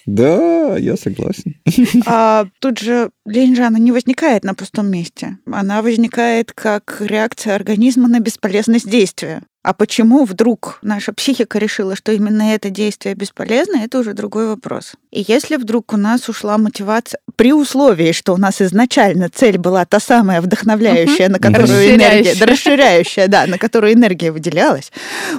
Да, 0.05 0.77
я 0.77 0.97
согласен. 0.97 1.55
А 2.05 2.45
тут 2.59 2.79
же 2.79 3.09
лень 3.25 3.55
же 3.55 3.63
она 3.63 3.79
не 3.79 3.91
возникает 3.91 4.43
на 4.43 4.53
пустом 4.53 4.87
месте. 4.87 5.39
Она 5.51 5.81
возникает 5.81 6.51
как 6.53 6.97
реакция 6.99 7.55
организма 7.55 8.07
на 8.07 8.19
бесполезность 8.19 8.89
действия. 8.89 9.41
А 9.63 9.73
почему 9.73 10.25
вдруг 10.25 10.77
наша 10.83 11.11
психика 11.11 11.57
решила, 11.57 11.95
что 11.95 12.11
именно 12.11 12.53
это 12.53 12.69
действие 12.69 13.15
бесполезно, 13.15 13.77
это 13.77 13.97
уже 13.97 14.13
другой 14.13 14.47
вопрос. 14.47 14.93
И 15.09 15.25
если 15.27 15.55
вдруг 15.55 15.91
у 15.91 15.97
нас 15.97 16.29
ушла 16.29 16.59
мотивация, 16.59 17.19
при 17.35 17.53
условии, 17.53 18.11
что 18.11 18.33
у 18.33 18.37
нас 18.37 18.61
изначально 18.61 19.29
цель 19.29 19.57
была 19.57 19.85
та 19.85 19.99
самая 19.99 20.41
вдохновляющая, 20.41 21.29
на 21.29 21.39
которую 21.39 21.95
энергия, 21.95 22.35
да, 22.35 22.45
расширяющая, 22.45 23.27
да, 23.27 23.45
на 23.47 23.57
которую 23.57 23.93
энергия 23.93 24.31
выделялась, 24.31 24.91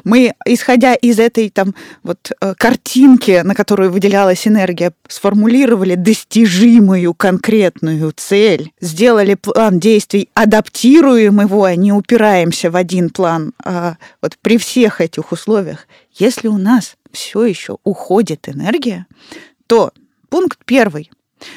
мы, 0.04 0.34
исходя 0.44 0.94
из 0.94 1.18
этой 1.18 1.50
там 1.50 1.74
вот 2.02 2.32
э, 2.40 2.54
картинки, 2.56 3.42
на 3.42 3.54
которую 3.54 3.90
выделялась 3.90 4.46
энергия, 4.46 4.92
сформулировали 5.08 5.94
достижимую 5.94 7.14
конкретную 7.14 8.12
цель, 8.16 8.72
сделали 8.80 9.34
план 9.34 9.80
действий, 9.80 10.28
адаптируем 10.34 11.40
его, 11.40 11.64
а 11.64 11.76
не 11.76 11.92
упираемся 11.92 12.70
в 12.70 12.76
один 12.76 13.10
план. 13.10 13.52
А 13.64 13.96
вот 14.22 14.36
при 14.40 14.58
всех 14.58 15.00
этих 15.00 15.32
условиях, 15.32 15.86
если 16.12 16.48
у 16.48 16.58
нас 16.58 16.96
все 17.12 17.44
еще 17.44 17.78
уходит 17.84 18.48
энергия, 18.48 19.06
то 19.66 19.92
пункт 20.28 20.58
первый. 20.64 21.10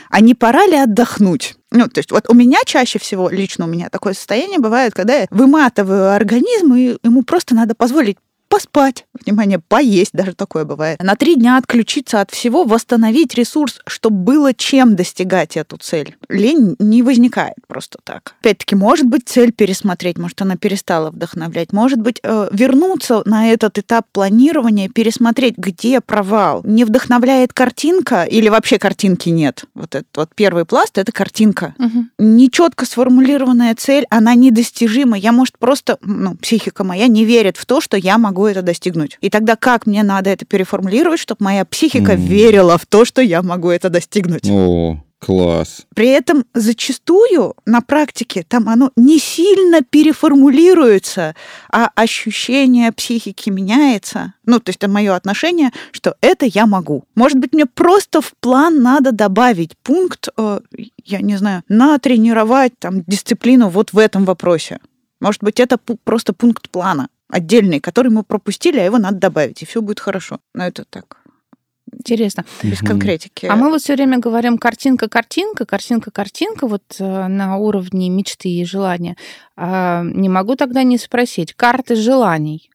А 0.09 0.21
не 0.21 0.35
пора 0.35 0.65
ли 0.65 0.75
отдохнуть? 0.75 1.55
Ну, 1.71 1.87
то 1.87 1.99
есть 1.99 2.11
вот 2.11 2.29
у 2.29 2.33
меня 2.33 2.59
чаще 2.65 2.99
всего, 2.99 3.29
лично 3.29 3.65
у 3.65 3.67
меня 3.67 3.89
такое 3.89 4.13
состояние 4.13 4.59
бывает, 4.59 4.93
когда 4.93 5.15
я 5.15 5.27
выматываю 5.29 6.13
организм, 6.13 6.73
и 6.73 6.97
ему 7.03 7.23
просто 7.23 7.55
надо 7.55 7.75
позволить 7.75 8.17
поспать, 8.49 9.05
внимание, 9.25 9.59
поесть, 9.59 10.11
даже 10.13 10.33
такое 10.33 10.65
бывает. 10.65 11.01
На 11.01 11.15
три 11.15 11.35
дня 11.35 11.57
отключиться 11.57 12.19
от 12.19 12.31
всего, 12.31 12.63
восстановить 12.65 13.35
ресурс, 13.35 13.79
чтобы 13.87 14.17
было 14.17 14.53
чем 14.53 14.95
достигать 14.95 15.55
эту 15.55 15.77
цель. 15.77 16.17
Лень 16.27 16.75
не 16.79 17.03
возникает 17.03 17.55
просто 17.67 17.99
так. 18.03 18.35
Опять-таки, 18.41 18.75
может 18.75 19.05
быть, 19.05 19.27
цель 19.27 19.51
пересмотреть, 19.51 20.17
может, 20.17 20.41
она 20.41 20.57
перестала 20.57 21.11
вдохновлять, 21.11 21.71
может 21.71 21.99
быть, 21.99 22.19
э, 22.23 22.49
вернуться 22.51 23.21
на 23.25 23.51
этот 23.51 23.77
этап 23.77 24.07
планирования, 24.11 24.89
пересмотреть, 24.89 25.57
где 25.57 26.01
провал. 26.01 26.61
Не 26.63 26.83
вдохновляет 26.83 27.53
картинка 27.53 28.23
или 28.23 28.49
вообще 28.49 28.79
картинки 28.79 29.29
нет? 29.29 29.65
Вот 29.75 29.95
этот 29.95 30.09
вот 30.15 30.29
первый 30.35 30.65
пласт— 30.65 30.89
это 30.97 31.11
картинка. 31.11 31.75
Угу. 31.77 32.05
Нечетко 32.17 32.85
сформулированная 32.85 33.75
цель, 33.75 34.05
она 34.09 34.33
недостижима. 34.33 35.17
Я, 35.17 35.31
может, 35.31 35.57
просто, 35.59 35.97
ну, 36.01 36.35
психика 36.35 36.83
моя 36.83 37.07
не 37.07 37.25
верит 37.25 37.57
в 37.57 37.65
то, 37.65 37.79
что 37.79 37.95
я 37.95 38.17
могу 38.17 38.38
могу 38.39 38.47
это 38.47 38.61
достигнуть. 38.61 39.17
И 39.21 39.29
тогда 39.29 39.55
как 39.55 39.85
мне 39.85 40.03
надо 40.03 40.29
это 40.29 40.45
переформулировать, 40.45 41.19
чтобы 41.19 41.43
моя 41.43 41.65
психика 41.65 42.13
mm. 42.13 42.17
верила 42.17 42.77
в 42.77 42.85
то, 42.85 43.03
что 43.03 43.21
я 43.21 43.41
могу 43.41 43.69
это 43.69 43.89
достигнуть? 43.89 44.49
О, 44.49 44.97
Класс. 45.19 45.85
При 45.93 46.07
этом 46.07 46.45
зачастую 46.53 47.53
на 47.65 47.81
практике 47.81 48.45
там 48.47 48.69
оно 48.69 48.91
не 48.95 49.19
сильно 49.19 49.81
переформулируется, 49.81 51.35
а 51.69 51.89
ощущение 51.93 52.93
психики 52.93 53.49
меняется. 53.49 54.33
Ну, 54.45 54.61
то 54.61 54.69
есть 54.69 54.77
это 54.77 54.87
мое 54.89 55.13
отношение, 55.13 55.71
что 55.91 56.15
это 56.21 56.45
я 56.45 56.65
могу. 56.65 57.03
Может 57.15 57.37
быть, 57.37 57.51
мне 57.51 57.65
просто 57.65 58.21
в 58.21 58.31
план 58.39 58.81
надо 58.81 59.11
добавить 59.11 59.77
пункт, 59.83 60.29
э, 60.37 60.61
я 61.03 61.19
не 61.19 61.35
знаю, 61.35 61.63
натренировать 61.67 62.79
там 62.79 63.03
дисциплину 63.05 63.67
вот 63.67 63.91
в 63.91 63.97
этом 63.97 64.23
вопросе. 64.23 64.79
Может 65.19 65.43
быть, 65.43 65.59
это 65.59 65.77
просто 66.05 66.31
пункт 66.31 66.69
плана 66.69 67.09
отдельный, 67.29 67.79
который 67.79 68.11
мы 68.11 68.23
пропустили, 68.23 68.79
а 68.79 68.83
его 68.83 68.97
надо 68.97 69.17
добавить, 69.17 69.61
и 69.61 69.65
все 69.65 69.81
будет 69.81 69.99
хорошо. 69.99 70.39
Но 70.53 70.65
это 70.65 70.85
так. 70.89 71.17
Интересно. 71.91 72.45
Без 72.61 72.79
конкретики. 72.79 73.45
А 73.47 73.55
мы 73.55 73.69
вот 73.69 73.81
все 73.81 73.95
время 73.95 74.19
говорим 74.19 74.57
картинка-картинка, 74.57 75.65
картинка-картинка, 75.65 76.67
вот 76.67 76.83
э, 76.99 77.27
на 77.27 77.57
уровне 77.57 78.09
мечты 78.09 78.49
и 78.49 78.63
желания. 78.63 79.17
А 79.55 80.03
не 80.03 80.29
могу 80.29 80.55
тогда 80.55 80.83
не 80.83 80.97
спросить, 80.97 81.53
карты 81.53 81.95
желаний 81.95 82.69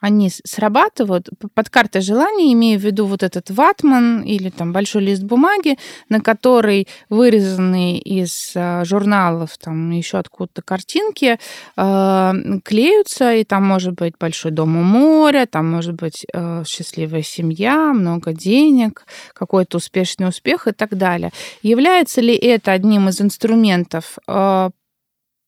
они 0.00 0.30
срабатывают. 0.44 1.28
Под 1.54 1.68
картой 1.68 2.00
желаний 2.00 2.52
имею 2.54 2.80
в 2.80 2.82
виду 2.82 3.06
вот 3.06 3.22
этот 3.22 3.50
ватман 3.50 4.22
или 4.22 4.50
там 4.50 4.72
большой 4.72 5.02
лист 5.02 5.22
бумаги, 5.22 5.78
на 6.08 6.20
который 6.20 6.88
вырезаны 7.08 7.98
из 7.98 8.52
а, 8.56 8.84
журналов, 8.84 9.56
там 9.58 9.90
еще 9.90 10.18
откуда-то 10.18 10.62
картинки, 10.62 11.38
э, 11.76 12.32
клеются, 12.64 13.34
и 13.34 13.44
там 13.44 13.66
может 13.66 13.94
быть 13.94 14.14
большой 14.18 14.50
дом 14.50 14.76
у 14.76 14.82
моря, 14.82 15.46
там 15.46 15.70
может 15.70 15.94
быть 15.94 16.26
э, 16.32 16.64
счастливая 16.66 17.22
семья, 17.22 17.92
много 17.92 18.32
денег, 18.32 19.04
какой-то 19.34 19.76
успешный 19.76 20.28
успех 20.28 20.66
и 20.66 20.72
так 20.72 20.96
далее. 20.96 21.30
Является 21.62 22.20
ли 22.20 22.34
это 22.34 22.72
одним 22.72 23.08
из 23.08 23.20
инструментов 23.20 24.18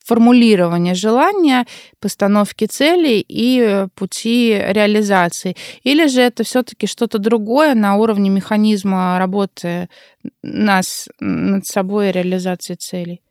формулирования 0.05 0.95
желания, 0.95 1.67
постановки 2.01 2.67
целей 2.67 3.21
и 3.21 3.61
э, 3.61 3.89
пути 3.95 4.55
реализации. 4.55 5.57
Или 5.83 6.07
же 6.07 6.21
это 6.21 6.45
все-таки 6.45 6.87
что-то 6.87 7.19
другое 7.19 7.75
на 7.75 7.97
уровне 7.97 8.31
механизма 8.31 9.19
работы 9.19 9.89
нас 10.43 11.09
над 11.21 11.67
собой 11.67 12.09
и 12.09 12.13
реализации 12.13 12.75
целей? 12.75 13.23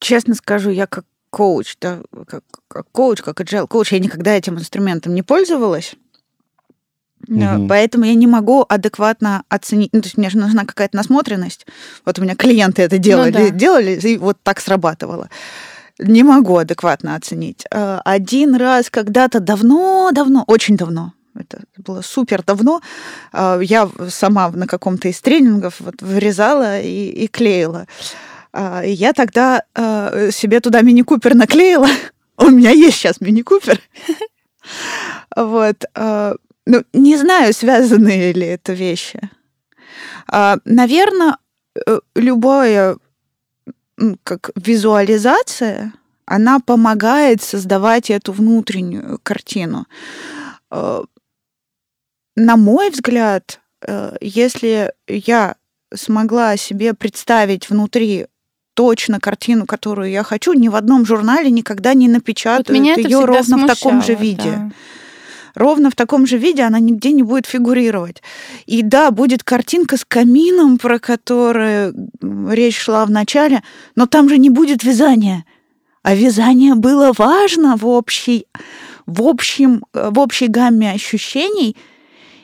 Честно 0.00 0.34
скажу, 0.34 0.70
я 0.70 0.86
как 0.86 1.04
коуч, 1.30 1.76
да, 1.80 2.02
как, 2.26 2.44
как 2.68 2.86
коуч, 2.92 3.22
как 3.22 3.40
agile 3.40 3.66
коуч, 3.66 3.92
я 3.92 3.98
никогда 3.98 4.32
этим 4.32 4.58
инструментом 4.58 5.14
не 5.14 5.22
пользовалась. 5.22 5.94
Угу. 7.28 7.68
Поэтому 7.68 8.04
я 8.04 8.14
не 8.14 8.26
могу 8.26 8.64
адекватно 8.68 9.44
оценить. 9.48 9.90
Ну, 9.92 10.00
то 10.00 10.06
есть 10.06 10.18
мне 10.18 10.30
же 10.30 10.38
нужна 10.38 10.64
какая-то 10.64 10.96
насмотренность. 10.96 11.66
Вот 12.04 12.18
у 12.18 12.22
меня 12.22 12.34
клиенты 12.34 12.82
это 12.82 12.98
делали, 12.98 13.30
ну, 13.30 13.38
да. 13.38 13.50
делали, 13.50 13.98
и 14.00 14.18
вот 14.18 14.38
так 14.42 14.60
срабатывало. 14.60 15.28
Не 15.98 16.24
могу 16.24 16.56
адекватно 16.56 17.14
оценить. 17.14 17.64
Э, 17.70 18.00
один 18.04 18.56
раз 18.56 18.90
когда-то 18.90 19.40
давно-давно, 19.40 20.44
очень 20.46 20.76
давно, 20.76 21.12
это 21.34 21.60
было 21.76 22.00
супер 22.02 22.42
давно, 22.42 22.80
э, 23.32 23.60
я 23.62 23.88
сама 24.08 24.48
на 24.50 24.66
каком-то 24.66 25.08
из 25.08 25.20
тренингов 25.20 25.76
вот 25.80 26.00
вырезала 26.00 26.80
и, 26.80 27.08
и 27.08 27.28
клеила. 27.28 27.86
Э, 28.52 28.82
я 28.84 29.12
тогда 29.12 29.62
себе 30.32 30.60
туда 30.60 30.80
мини-купер 30.80 31.34
наклеила. 31.34 31.88
У 32.36 32.46
меня 32.46 32.70
есть 32.70 32.96
сейчас 32.96 33.20
мини-купер. 33.20 33.80
Вот. 35.34 35.84
Ну, 36.66 36.84
не 36.92 37.16
знаю, 37.16 37.52
связаны 37.52 38.32
ли 38.32 38.46
это 38.46 38.72
вещи. 38.72 39.20
Наверное, 40.64 41.36
любое 42.14 42.96
как 44.24 44.50
визуализация, 44.56 45.92
она 46.24 46.60
помогает 46.60 47.42
создавать 47.42 48.10
эту 48.10 48.32
внутреннюю 48.32 49.20
картину. 49.22 49.86
Э, 50.70 51.02
на 52.36 52.56
мой 52.56 52.90
взгляд, 52.90 53.60
э, 53.86 54.16
если 54.20 54.92
я 55.06 55.56
смогла 55.94 56.56
себе 56.56 56.94
представить 56.94 57.68
внутри 57.68 58.26
точно 58.74 59.20
картину, 59.20 59.66
которую 59.66 60.10
я 60.10 60.22
хочу, 60.22 60.54
ни 60.54 60.68
в 60.68 60.76
одном 60.76 61.04
журнале 61.04 61.50
никогда 61.50 61.92
не 61.92 62.08
напечатают 62.08 62.68
вот 62.68 62.98
ее 62.98 63.24
ровно 63.24 63.42
смущало, 63.42 63.66
в 63.66 63.66
таком 63.66 64.02
же 64.02 64.14
виде. 64.14 64.50
Да 64.50 64.72
ровно 65.54 65.90
в 65.90 65.94
таком 65.94 66.26
же 66.26 66.38
виде 66.38 66.62
она 66.62 66.78
нигде 66.78 67.12
не 67.12 67.22
будет 67.22 67.46
фигурировать. 67.46 68.22
И 68.66 68.82
да, 68.82 69.10
будет 69.10 69.42
картинка 69.42 69.96
с 69.96 70.04
камином, 70.04 70.78
про 70.78 70.98
которую 70.98 72.10
речь 72.50 72.78
шла 72.78 73.04
в 73.04 73.10
начале, 73.10 73.62
но 73.96 74.06
там 74.06 74.28
же 74.28 74.38
не 74.38 74.50
будет 74.50 74.84
вязания. 74.84 75.44
А 76.02 76.14
вязание 76.14 76.74
было 76.74 77.12
важно 77.16 77.76
в 77.76 77.86
общей, 77.86 78.46
в 79.06 79.22
общем, 79.22 79.84
в 79.92 80.18
общей 80.18 80.48
гамме 80.48 80.90
ощущений. 80.92 81.76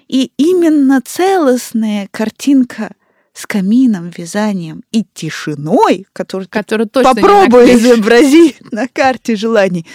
И 0.07 0.33
именно 0.37 1.03
целостная 1.05 2.09
картинка 2.11 2.93
с 3.39 3.47
камином, 3.47 4.11
вязанием 4.17 4.83
и 4.91 5.05
тишиной, 5.15 6.07
которую, 6.13 6.49
которую 6.51 6.89
точно 6.89 7.15
попробуй 7.15 7.75
изобразить 7.75 8.57
на 8.73 8.89
карте 8.89 9.37
желаний, 9.37 9.87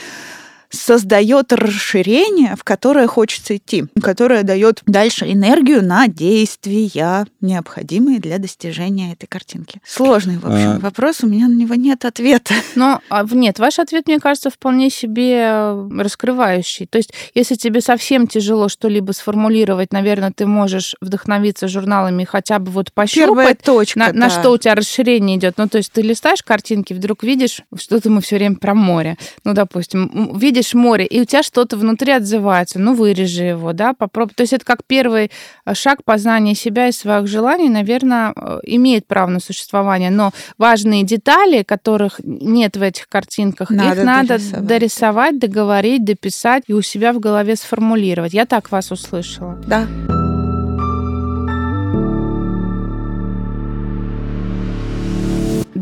создает 0.74 1.54
расширение, 1.54 2.56
в 2.56 2.64
которое 2.64 3.08
хочется 3.08 3.58
идти, 3.58 3.86
которое 4.02 4.44
дает 4.44 4.82
дальше 4.86 5.32
энергию 5.32 5.84
на 5.84 6.08
действия, 6.08 7.26
необходимые 7.42 8.20
для 8.20 8.40
достижения 8.40 9.14
этой 9.14 9.28
картинки. 9.28 9.80
Сложный, 9.86 10.38
в 10.38 10.46
общем, 10.46 10.72
а... 10.72 10.80
вопрос, 10.80 11.24
у 11.24 11.28
меня 11.28 11.48
на 11.48 11.54
него 11.54 11.76
нет 11.76 12.06
ответа. 12.06 12.54
Но 12.76 13.02
а, 13.10 13.26
нет, 13.32 13.60
ваш 13.60 13.80
ответ, 13.80 14.08
мне 14.08 14.20
кажется, 14.20 14.50
вполне 14.50 14.90
себе 14.90 15.44
э, 15.46 15.90
раскрывающий. 16.00 16.88
То 16.88 16.98
есть, 16.98 17.12
если 17.36 17.56
тебе 17.56 17.82
совсем 17.82 18.28
тяжело 18.28 18.68
что-либо 18.68 19.12
сформулировать, 19.12 19.94
наверное, 19.94 20.32
ты 20.36 20.46
можешь 20.48 20.96
вдохновиться 21.02 21.68
журналами 21.68 22.24
хотя 22.24 22.60
бы 22.60 22.72
вот 22.72 22.92
пощупать, 22.92 23.28
Первая 23.28 23.56
точка, 23.56 24.00
на, 24.00 24.12
да. 24.12 24.14
на 24.14 24.30
что 24.30 24.52
у 24.52 24.58
тебя 24.58 24.76
расширение 24.76 25.38
идет. 25.38 25.58
Ну, 25.58 25.68
то 25.68 25.78
есть 25.78 25.92
ты 25.92 26.02
листаешь 26.02 26.42
картинки, 26.42 26.94
вдруг 26.94 27.24
видишь, 27.24 27.62
что-то 27.78 28.10
мы 28.10 28.22
все 28.22 28.38
время 28.38 28.56
про 28.56 28.74
море. 28.74 29.18
Ну, 29.44 29.54
допустим, 29.54 30.38
видишь 30.38 30.63
видишь 30.64 30.74
море, 30.74 31.06
и 31.06 31.22
у 31.22 31.26
тебя 31.26 31.44
что-то 31.44 31.78
внутри 31.78 32.14
отзывается, 32.14 32.80
ну, 32.80 32.94
вырежи 32.94 33.44
его, 33.44 33.74
да, 33.74 33.94
попробуй. 33.94 34.34
То 34.36 34.42
есть 34.42 34.54
это 34.54 34.66
как 34.66 34.84
первый 34.88 35.32
э, 35.66 35.74
шаг 35.74 36.04
познания 36.04 36.56
себя 36.56 36.88
и 36.88 36.92
своих 36.92 37.28
желаний, 37.28 37.70
наверное, 37.70 38.34
э, 38.36 38.60
имеет 38.64 39.08
право 39.08 39.30
на 39.30 39.40
существование. 39.40 40.10
Но 40.10 40.32
важные 40.58 41.04
детали, 41.04 41.64
которых 41.64 42.20
нет 42.24 42.78
в 42.78 42.82
этих 42.82 43.08
картинках, 43.08 43.70
надо 43.70 44.00
их 44.00 44.06
надо 44.06 44.28
дорисовать. 44.28 44.66
дорисовать, 44.66 45.40
договорить, 45.40 46.06
дописать 46.06 46.64
и 46.68 46.74
у 46.74 46.82
себя 46.82 47.14
в 47.14 47.20
голове 47.20 47.56
сформулировать. 47.56 48.34
Я 48.34 48.46
так 48.46 48.72
вас 48.72 48.92
услышала. 48.92 49.62
Да. 49.68 49.86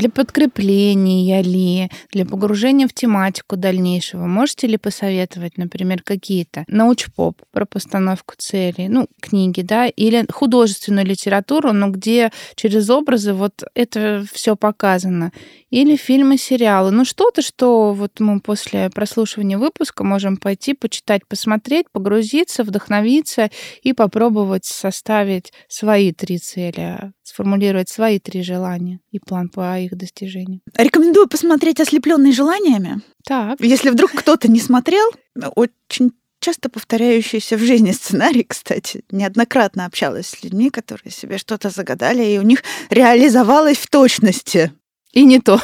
Для 0.02 0.10
подкрепления 0.10 1.44
ли, 1.44 1.92
для 2.12 2.26
погружения 2.26 2.88
в 2.88 2.94
тематику 2.94 3.56
дальнейшего? 3.56 4.26
Можете 4.26 4.66
ли 4.66 4.78
посоветовать, 4.78 5.60
например, 5.60 6.02
какие-то 6.02 6.64
научпоп 6.68 7.40
про 7.52 7.68
постановку 7.68 8.34
целей, 8.36 8.90
ну, 8.90 9.08
книги, 9.22 9.62
да, 9.62 9.86
или 9.86 10.26
художественную 10.32 11.06
литературу, 11.06 11.72
но 11.72 11.90
где 11.90 12.32
через 12.56 12.90
образы 12.90 13.34
вот 13.34 13.64
это 13.76 14.26
все 14.34 14.56
показано? 14.56 15.32
Или 15.70 15.96
фильмы, 15.96 16.40
сериалы? 16.40 16.90
Ну, 16.90 17.06
что-то, 17.06 17.44
что 17.44 17.94
вот 17.94 18.20
мы 18.20 18.40
после 18.40 18.90
прослушивания 18.90 19.60
выпуска 19.60 20.04
можем 20.04 20.38
пойти, 20.38 20.74
почитать, 20.74 21.28
посмотреть, 21.28 21.86
погрузиться, 21.92 22.64
вдохновиться 22.64 23.52
и 23.84 23.94
попробовать 23.94 24.66
составить 24.66 25.54
свои 25.68 26.12
три 26.12 26.40
цели, 26.40 27.14
сформулировать 27.32 27.90
свои 27.90 28.20
три 28.20 28.44
желания 28.44 29.00
и 29.12 29.20
план 29.20 29.50
по 29.50 29.80
их 29.80 29.96
достижению. 29.98 30.60
Рекомендую 30.78 31.28
посмотреть 31.28 31.80
«Ослепленные 31.80 32.34
желаниями». 32.34 33.02
Так. 33.26 33.60
Если 33.62 33.90
вдруг 33.90 34.12
кто-то 34.12 34.52
не 34.52 34.60
смотрел, 34.60 35.10
очень 35.56 36.12
часто 36.42 36.70
повторяющийся 36.70 37.56
в 37.56 37.62
жизни 37.62 37.92
сценарий, 37.92 38.44
кстати. 38.44 39.04
Неоднократно 39.12 39.86
общалась 39.86 40.28
с 40.28 40.44
людьми, 40.44 40.70
которые 40.70 41.12
себе 41.12 41.38
что-то 41.38 41.70
загадали, 41.70 42.24
и 42.24 42.40
у 42.40 42.42
них 42.42 42.64
реализовалось 42.90 43.78
в 43.78 43.88
точности. 43.88 44.74
И 45.14 45.24
не 45.24 45.40
то. 45.40 45.62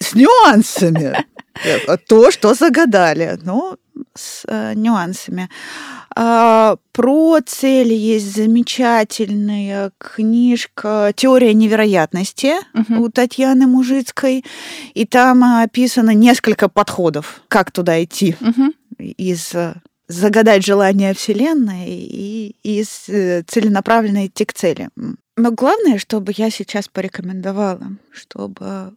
С 0.00 0.14
нюансами. 0.14 1.26
То, 2.08 2.30
что 2.30 2.54
загадали, 2.54 3.38
но 3.42 3.76
с 4.14 4.44
э, 4.46 4.74
нюансами. 4.74 5.48
А, 6.14 6.76
про 6.92 7.40
цели 7.44 7.94
есть 7.94 8.34
замечательная 8.34 9.92
книжка 9.98 11.12
«Теория 11.14 11.54
невероятности» 11.54 12.54
угу. 12.74 13.04
у 13.04 13.08
Татьяны 13.08 13.66
Мужицкой. 13.66 14.44
И 14.94 15.06
там 15.06 15.42
описано 15.62 16.10
несколько 16.10 16.68
подходов, 16.68 17.42
как 17.48 17.70
туда 17.70 18.02
идти. 18.02 18.36
Угу. 18.40 18.72
Из 18.98 19.54
э, 19.54 19.74
загадать 20.08 20.64
желание 20.64 21.14
Вселенной 21.14 21.88
и 21.88 22.56
из 22.62 23.08
э, 23.08 23.42
целенаправленно 23.46 24.26
идти 24.26 24.44
к 24.44 24.52
цели. 24.52 24.90
Но 25.36 25.50
главное, 25.50 25.98
чтобы 25.98 26.32
я 26.36 26.50
сейчас 26.50 26.88
порекомендовала, 26.88 27.96
чтобы 28.12 28.92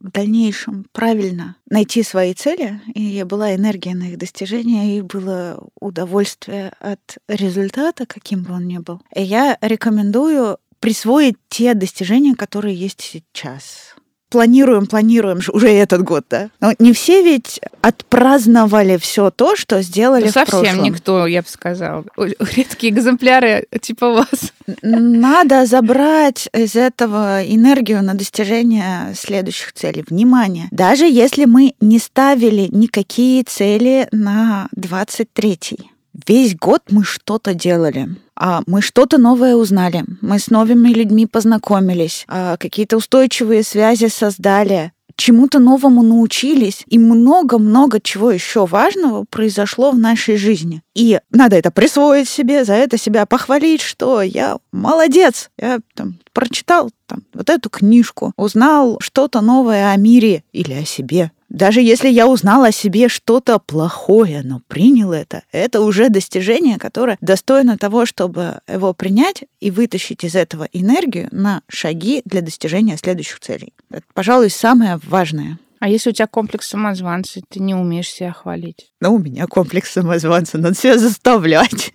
в 0.00 0.10
дальнейшем 0.10 0.86
правильно 0.92 1.56
найти 1.68 2.02
свои 2.02 2.34
цели, 2.34 2.80
и 2.94 3.22
была 3.24 3.54
энергия 3.54 3.94
на 3.94 4.10
их 4.10 4.18
достижение, 4.18 4.98
и 4.98 5.02
было 5.02 5.68
удовольствие 5.80 6.72
от 6.80 7.18
результата, 7.28 8.06
каким 8.06 8.42
бы 8.42 8.52
он 8.52 8.66
ни 8.66 8.78
был. 8.78 9.00
И 9.14 9.22
я 9.22 9.58
рекомендую 9.60 10.58
присвоить 10.80 11.36
те 11.48 11.74
достижения, 11.74 12.34
которые 12.34 12.74
есть 12.74 13.00
сейчас 13.00 13.94
планируем, 14.28 14.86
планируем 14.86 15.40
уже 15.52 15.68
этот 15.70 16.02
год, 16.02 16.24
да? 16.28 16.50
Но 16.60 16.72
не 16.78 16.92
все 16.92 17.22
ведь 17.22 17.60
отпраздновали 17.80 18.96
все 18.96 19.30
то, 19.30 19.56
что 19.56 19.82
сделали 19.82 20.24
да 20.24 20.30
в 20.30 20.32
совсем 20.32 20.60
прошлом. 20.60 20.82
никто, 20.82 21.26
я 21.26 21.42
бы 21.42 21.48
сказала. 21.48 22.04
Редкие 22.16 22.92
экземпляры 22.92 23.66
типа 23.80 24.12
вас. 24.12 24.52
Надо 24.82 25.66
забрать 25.66 26.48
из 26.52 26.76
этого 26.76 27.42
энергию 27.44 28.02
на 28.02 28.14
достижение 28.14 29.14
следующих 29.14 29.72
целей. 29.72 30.04
Внимание! 30.08 30.68
Даже 30.70 31.06
если 31.06 31.44
мы 31.44 31.74
не 31.80 31.98
ставили 31.98 32.68
никакие 32.70 33.44
цели 33.44 34.08
на 34.12 34.68
23-й, 34.76 35.90
Весь 36.26 36.56
год 36.56 36.82
мы 36.90 37.04
что-то 37.04 37.54
делали. 37.54 38.08
А 38.40 38.62
мы 38.66 38.82
что-то 38.82 39.18
новое 39.18 39.56
узнали. 39.56 40.04
Мы 40.20 40.38
с 40.38 40.48
новыми 40.48 40.90
людьми 40.90 41.26
познакомились, 41.26 42.24
а 42.28 42.56
какие-то 42.56 42.96
устойчивые 42.96 43.64
связи 43.64 44.06
создали, 44.06 44.92
чему-то 45.16 45.58
новому 45.58 46.02
научились, 46.02 46.84
и 46.86 46.98
много-много 46.98 48.00
чего 48.00 48.30
еще 48.30 48.64
важного 48.64 49.24
произошло 49.28 49.90
в 49.90 49.98
нашей 49.98 50.36
жизни. 50.36 50.82
И 50.94 51.18
надо 51.30 51.56
это 51.56 51.72
присвоить 51.72 52.28
себе, 52.28 52.64
за 52.64 52.74
это 52.74 52.96
себя 52.96 53.26
похвалить, 53.26 53.80
что 53.80 54.22
я 54.22 54.58
молодец, 54.70 55.50
я 55.58 55.80
там, 55.94 56.18
прочитал 56.32 56.90
там, 57.06 57.24
вот 57.34 57.50
эту 57.50 57.68
книжку, 57.68 58.32
узнал 58.36 58.98
что-то 59.00 59.40
новое 59.40 59.90
о 59.90 59.96
мире 59.96 60.44
или 60.52 60.74
о 60.74 60.84
себе. 60.84 61.32
Даже 61.48 61.80
если 61.80 62.08
я 62.08 62.28
узнал 62.28 62.64
о 62.64 62.72
себе 62.72 63.08
что-то 63.08 63.58
плохое, 63.58 64.42
но 64.44 64.60
принял 64.68 65.12
это, 65.12 65.42
это 65.50 65.80
уже 65.80 66.10
достижение, 66.10 66.78
которое 66.78 67.16
достойно 67.20 67.78
того, 67.78 68.04
чтобы 68.04 68.60
его 68.68 68.92
принять 68.92 69.44
и 69.60 69.70
вытащить 69.70 70.24
из 70.24 70.34
этого 70.34 70.68
энергию 70.72 71.28
на 71.32 71.62
шаги 71.68 72.22
для 72.24 72.42
достижения 72.42 72.96
следующих 72.96 73.40
целей. 73.40 73.72
Это, 73.90 74.04
пожалуй, 74.12 74.50
самое 74.50 75.00
важное. 75.04 75.58
А 75.80 75.88
если 75.88 76.10
у 76.10 76.12
тебя 76.12 76.26
комплекс 76.26 76.68
самозванца, 76.68 77.40
ты 77.48 77.60
не 77.60 77.74
умеешь 77.74 78.10
себя 78.10 78.32
хвалить? 78.32 78.92
Ну, 79.00 79.14
у 79.14 79.18
меня 79.18 79.46
комплекс 79.46 79.92
самозванца, 79.92 80.58
надо 80.58 80.74
себя 80.74 80.98
заставлять. 80.98 81.94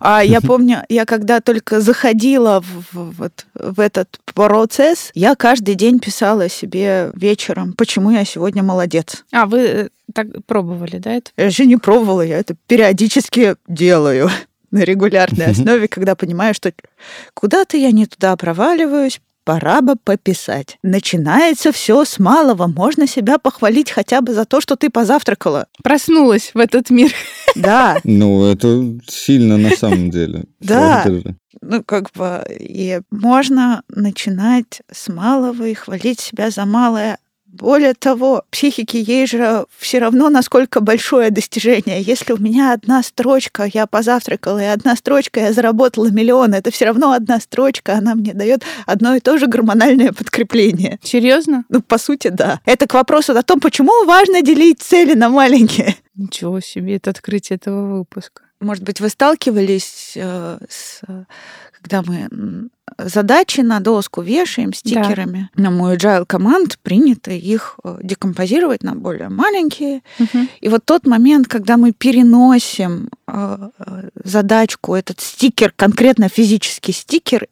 А 0.00 0.22
я 0.22 0.40
помню, 0.40 0.82
я 0.88 1.04
когда 1.04 1.40
только 1.40 1.80
заходила 1.80 2.60
в, 2.60 3.12
вот, 3.12 3.46
в 3.54 3.80
этот 3.80 4.18
процесс, 4.34 5.10
я 5.14 5.34
каждый 5.34 5.74
день 5.74 5.98
писала 5.98 6.48
себе 6.48 7.10
вечером, 7.14 7.72
почему 7.72 8.10
я 8.10 8.24
сегодня 8.24 8.62
молодец. 8.62 9.24
А, 9.32 9.46
вы 9.46 9.60
э, 9.60 9.88
так 10.12 10.26
пробовали, 10.46 10.98
да, 10.98 11.12
это? 11.12 11.30
Я 11.36 11.50
же 11.50 11.66
не 11.66 11.76
пробовала, 11.76 12.22
я 12.22 12.38
это 12.38 12.54
периодически 12.66 13.56
делаю 13.66 14.30
на 14.70 14.80
регулярной 14.80 15.46
основе, 15.46 15.88
когда 15.88 16.14
понимаю, 16.14 16.54
что 16.54 16.72
куда-то 17.34 17.76
я 17.76 17.90
не 17.92 18.06
туда 18.06 18.36
проваливаюсь, 18.36 19.20
пора 19.46 19.80
бы 19.80 19.94
пописать. 19.96 20.76
Начинается 20.82 21.70
все 21.72 22.04
с 22.04 22.18
малого. 22.18 22.66
Можно 22.66 23.06
себя 23.06 23.38
похвалить 23.38 23.90
хотя 23.90 24.20
бы 24.20 24.34
за 24.34 24.44
то, 24.44 24.60
что 24.60 24.74
ты 24.76 24.90
позавтракала. 24.90 25.68
Проснулась 25.82 26.50
в 26.52 26.58
этот 26.58 26.90
мир. 26.90 27.12
Да. 27.54 27.96
Ну, 28.04 28.44
это 28.44 28.98
сильно 29.08 29.56
на 29.56 29.70
самом 29.70 30.10
деле. 30.10 30.44
Да. 30.60 31.06
Ну, 31.62 31.82
как 31.82 32.10
бы, 32.12 32.44
и 32.50 33.00
можно 33.10 33.82
начинать 33.88 34.82
с 34.92 35.08
малого 35.08 35.66
и 35.66 35.72
хвалить 35.72 36.20
себя 36.20 36.50
за 36.50 36.66
малое, 36.66 37.16
более 37.56 37.94
того, 37.94 38.44
психике 38.50 39.00
ей 39.00 39.26
же 39.26 39.66
все 39.76 39.98
равно, 39.98 40.28
насколько 40.30 40.80
большое 40.80 41.30
достижение. 41.30 42.00
Если 42.00 42.32
у 42.32 42.38
меня 42.38 42.72
одна 42.72 43.02
строчка, 43.02 43.68
я 43.72 43.86
позавтракала, 43.86 44.62
и 44.62 44.66
одна 44.66 44.96
строчка, 44.96 45.40
я 45.40 45.52
заработала 45.52 46.08
миллион, 46.08 46.54
это 46.54 46.70
все 46.70 46.86
равно 46.86 47.12
одна 47.12 47.40
строчка, 47.40 47.94
она 47.94 48.14
мне 48.14 48.34
дает 48.34 48.62
одно 48.86 49.14
и 49.14 49.20
то 49.20 49.38
же 49.38 49.46
гормональное 49.46 50.12
подкрепление. 50.12 50.98
Серьезно? 51.02 51.64
Ну, 51.68 51.80
по 51.80 51.98
сути, 51.98 52.28
да. 52.28 52.60
Это 52.64 52.86
к 52.86 52.94
вопросу 52.94 53.36
о 53.36 53.42
том, 53.42 53.60
почему 53.60 54.04
важно 54.04 54.42
делить 54.42 54.80
цели 54.80 55.14
на 55.14 55.28
маленькие. 55.28 55.96
Ничего 56.14 56.60
себе, 56.60 56.96
это 56.96 57.10
открытие 57.10 57.56
этого 57.56 57.98
выпуска. 57.98 58.45
Может 58.60 58.84
быть, 58.84 59.00
вы 59.00 59.08
сталкивались 59.08 60.12
э, 60.16 60.58
с 60.68 61.02
когда 61.86 62.02
мы 62.02 62.68
задачи 62.98 63.60
на 63.60 63.80
доску 63.80 64.22
вешаем 64.22 64.72
стикерами. 64.72 65.50
Да. 65.54 65.64
На 65.64 65.70
мой 65.70 65.96
agile 65.96 66.24
команд 66.26 66.78
принято 66.80 67.30
их 67.30 67.78
э, 67.84 67.98
декомпозировать 68.02 68.82
на 68.82 68.94
более 68.94 69.28
маленькие. 69.28 70.02
Угу. 70.18 70.38
И 70.60 70.68
вот 70.68 70.84
тот 70.84 71.06
момент, 71.06 71.46
когда 71.46 71.76
мы 71.76 71.92
переносим 71.92 73.08
э, 73.28 73.70
задачку, 74.24 74.94
этот 74.94 75.20
стикер, 75.20 75.72
конкретно 75.76 76.28
физический 76.28 76.92
стикер, 76.92 77.46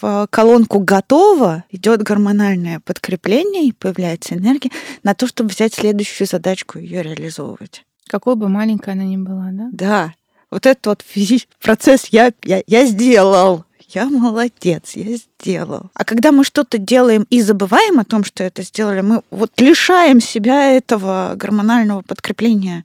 в 0.00 0.26
колонку 0.30 0.80
готово, 0.80 1.62
идет 1.70 2.02
гормональное 2.02 2.80
подкрепление 2.80 3.68
и 3.68 3.72
появляется 3.72 4.34
энергия 4.34 4.70
на 5.04 5.14
то, 5.14 5.28
чтобы 5.28 5.50
взять 5.50 5.74
следующую 5.74 6.26
задачку 6.26 6.78
и 6.78 6.82
ее 6.82 7.02
реализовывать. 7.02 7.84
Какой 8.08 8.34
бы 8.34 8.48
маленькая 8.48 8.92
она 8.92 9.04
ни 9.04 9.16
была, 9.16 9.50
да? 9.52 9.68
Да. 9.70 10.14
Вот 10.50 10.66
этот 10.66 10.86
вот 10.86 11.04
процесс 11.60 12.06
я, 12.10 12.32
я, 12.44 12.62
я 12.66 12.84
сделал 12.86 13.64
я 13.90 14.06
молодец, 14.06 14.92
я 14.94 15.16
сделал. 15.16 15.90
А 15.94 16.04
когда 16.04 16.30
мы 16.30 16.44
что-то 16.44 16.78
делаем 16.78 17.26
и 17.30 17.40
забываем 17.40 17.98
о 17.98 18.04
том, 18.04 18.22
что 18.22 18.44
это 18.44 18.62
сделали, 18.62 19.00
мы 19.00 19.22
вот 19.30 19.58
лишаем 19.60 20.20
себя 20.20 20.72
этого 20.72 21.32
гормонального 21.36 22.02
подкрепления. 22.02 22.84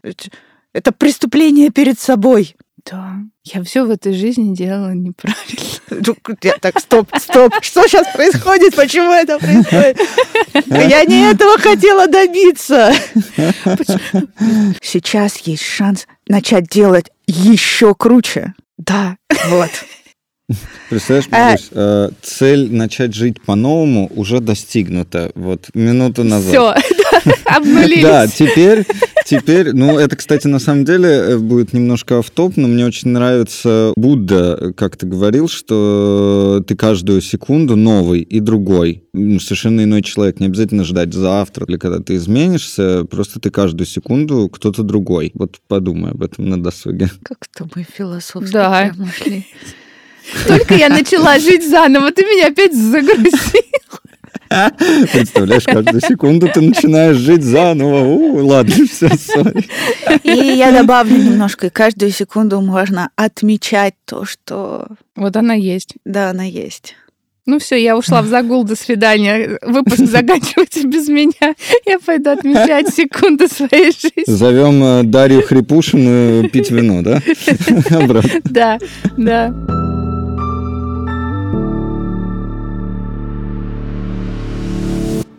Это 0.71 0.91
преступление 0.91 1.69
перед 1.69 1.99
собой. 1.99 2.56
Да, 2.89 3.15
я 3.46 3.63
все 3.63 3.86
в 3.86 3.91
этой 3.91 4.13
жизни 4.13 4.54
делала 4.54 4.93
неправильно. 4.93 5.74
Ну, 5.89 6.16
так, 6.60 6.80
стоп, 6.80 7.10
стоп. 7.18 7.53
Что 7.62 7.88
сейчас 7.88 8.07
происходит? 8.14 8.76
Почему 8.76 9.12
это 9.12 9.39
происходит? 9.39 9.99
Я 10.68 11.05
не 11.05 11.32
этого 11.32 11.57
хотела 11.57 12.07
добиться. 12.07 12.93
Сейчас 14.82 15.38
есть 15.38 15.64
шанс 15.64 16.07
начать 16.28 16.68
делать 16.68 17.10
еще 17.26 17.95
круче. 17.95 18.53
Да. 18.78 19.16
Вот. 19.47 19.72
Представляешь, 20.89 21.30
Марусь, 21.32 21.70
э, 21.72 22.10
цель 22.22 22.72
начать 22.74 23.14
жить 23.16 23.41
по-новому 23.41 24.12
уже 24.14 24.39
достигнута. 24.41 25.32
Вот 25.36 25.70
минуту 25.74 26.24
назад. 26.24 26.50
Все, 26.52 27.32
обнулились. 27.46 28.04
Да, 28.04 28.28
теперь, 28.28 28.86
теперь, 29.26 29.72
ну, 29.74 29.98
это, 29.98 30.18
кстати, 30.18 30.48
на 30.48 30.60
самом 30.60 30.84
деле 30.84 31.10
э, 31.10 31.38
будет 31.38 31.72
немножко 31.72 32.20
автоп, 32.20 32.58
но 32.58 32.68
мне 32.68 32.86
очень 32.86 33.10
нравится 33.10 33.94
Будда, 33.96 34.74
как 34.76 34.98
ты 34.98 35.08
говорил, 35.08 35.48
что 35.48 36.62
ты 36.68 36.76
каждую 36.76 37.22
секунду 37.22 37.78
новый 37.78 38.20
и 38.22 38.41
другой. 38.41 39.06
Ну, 39.14 39.39
Совершенно 39.39 39.86
иной 39.86 40.02
человек. 40.02 40.41
Не 40.41 40.48
обязательно 40.48 40.84
ждать 40.84 41.14
завтра 41.14 41.66
или 41.68 41.78
когда 41.78 42.00
ты 42.00 42.16
изменишься, 42.18 43.06
просто 43.10 43.39
ты 43.39 43.50
каждую 43.50 43.88
секунду 43.88 44.50
кто-то 44.50 44.84
другой. 44.84 45.32
Вот 45.36 45.60
подумай 45.70 46.12
об 46.12 46.22
этом 46.22 46.50
на 46.50 46.62
досуге. 46.62 47.10
Как-то 47.24 47.66
мы 47.76 47.84
философски 47.84 48.52
Да. 48.52 48.91
прям 48.94 49.08
ушли. 49.08 49.46
Только 50.47 50.76
я 50.76 50.89
начала 50.89 51.39
жить 51.39 51.67
заново, 51.67 52.11
ты 52.11 52.24
меня 52.24 52.47
опять 52.47 52.74
загрузил. 52.76 53.61
Представляешь, 55.11 55.63
каждую 55.63 55.99
секунду 56.01 56.47
ты 56.53 56.61
начинаешь 56.61 57.17
жить 57.17 57.43
заново. 57.43 58.01
У, 58.05 58.45
ладно, 58.45 58.76
все, 58.88 59.09
сори. 59.09 59.65
И 60.24 60.30
я 60.57 60.71
добавлю 60.71 61.17
немножко, 61.17 61.67
и 61.67 61.69
каждую 61.71 62.11
секунду 62.11 62.61
можно 62.61 63.09
отмечать 63.15 63.95
то, 64.05 64.26
что 64.26 64.88
Вот 65.15 65.36
она 65.36 65.53
есть. 65.55 65.95
да, 66.05 66.30
она 66.30 66.43
есть. 66.43 66.95
Ну 67.45 67.59
все, 67.59 67.76
я 67.76 67.97
ушла 67.97 68.21
в 68.21 68.28
загул, 68.28 68.63
до 68.63 68.76
свидания. 68.78 69.57
Выпуск 69.63 70.05
заканчивается 70.05 70.88
без 70.88 71.09
меня. 71.09 71.55
Я 71.86 71.99
пойду 71.99 72.30
отмечать 72.30 72.93
секунды 72.93 73.47
своей 73.49 73.91
жизни. 73.91 74.24
Зовем 74.28 74.82
э, 74.82 75.03
Дарью 75.03 75.41
Хрипушину 75.41 76.47
пить 76.49 76.71
вино, 76.71 77.01
да? 77.01 77.21
Да, 78.45 78.80
да. 79.17 79.82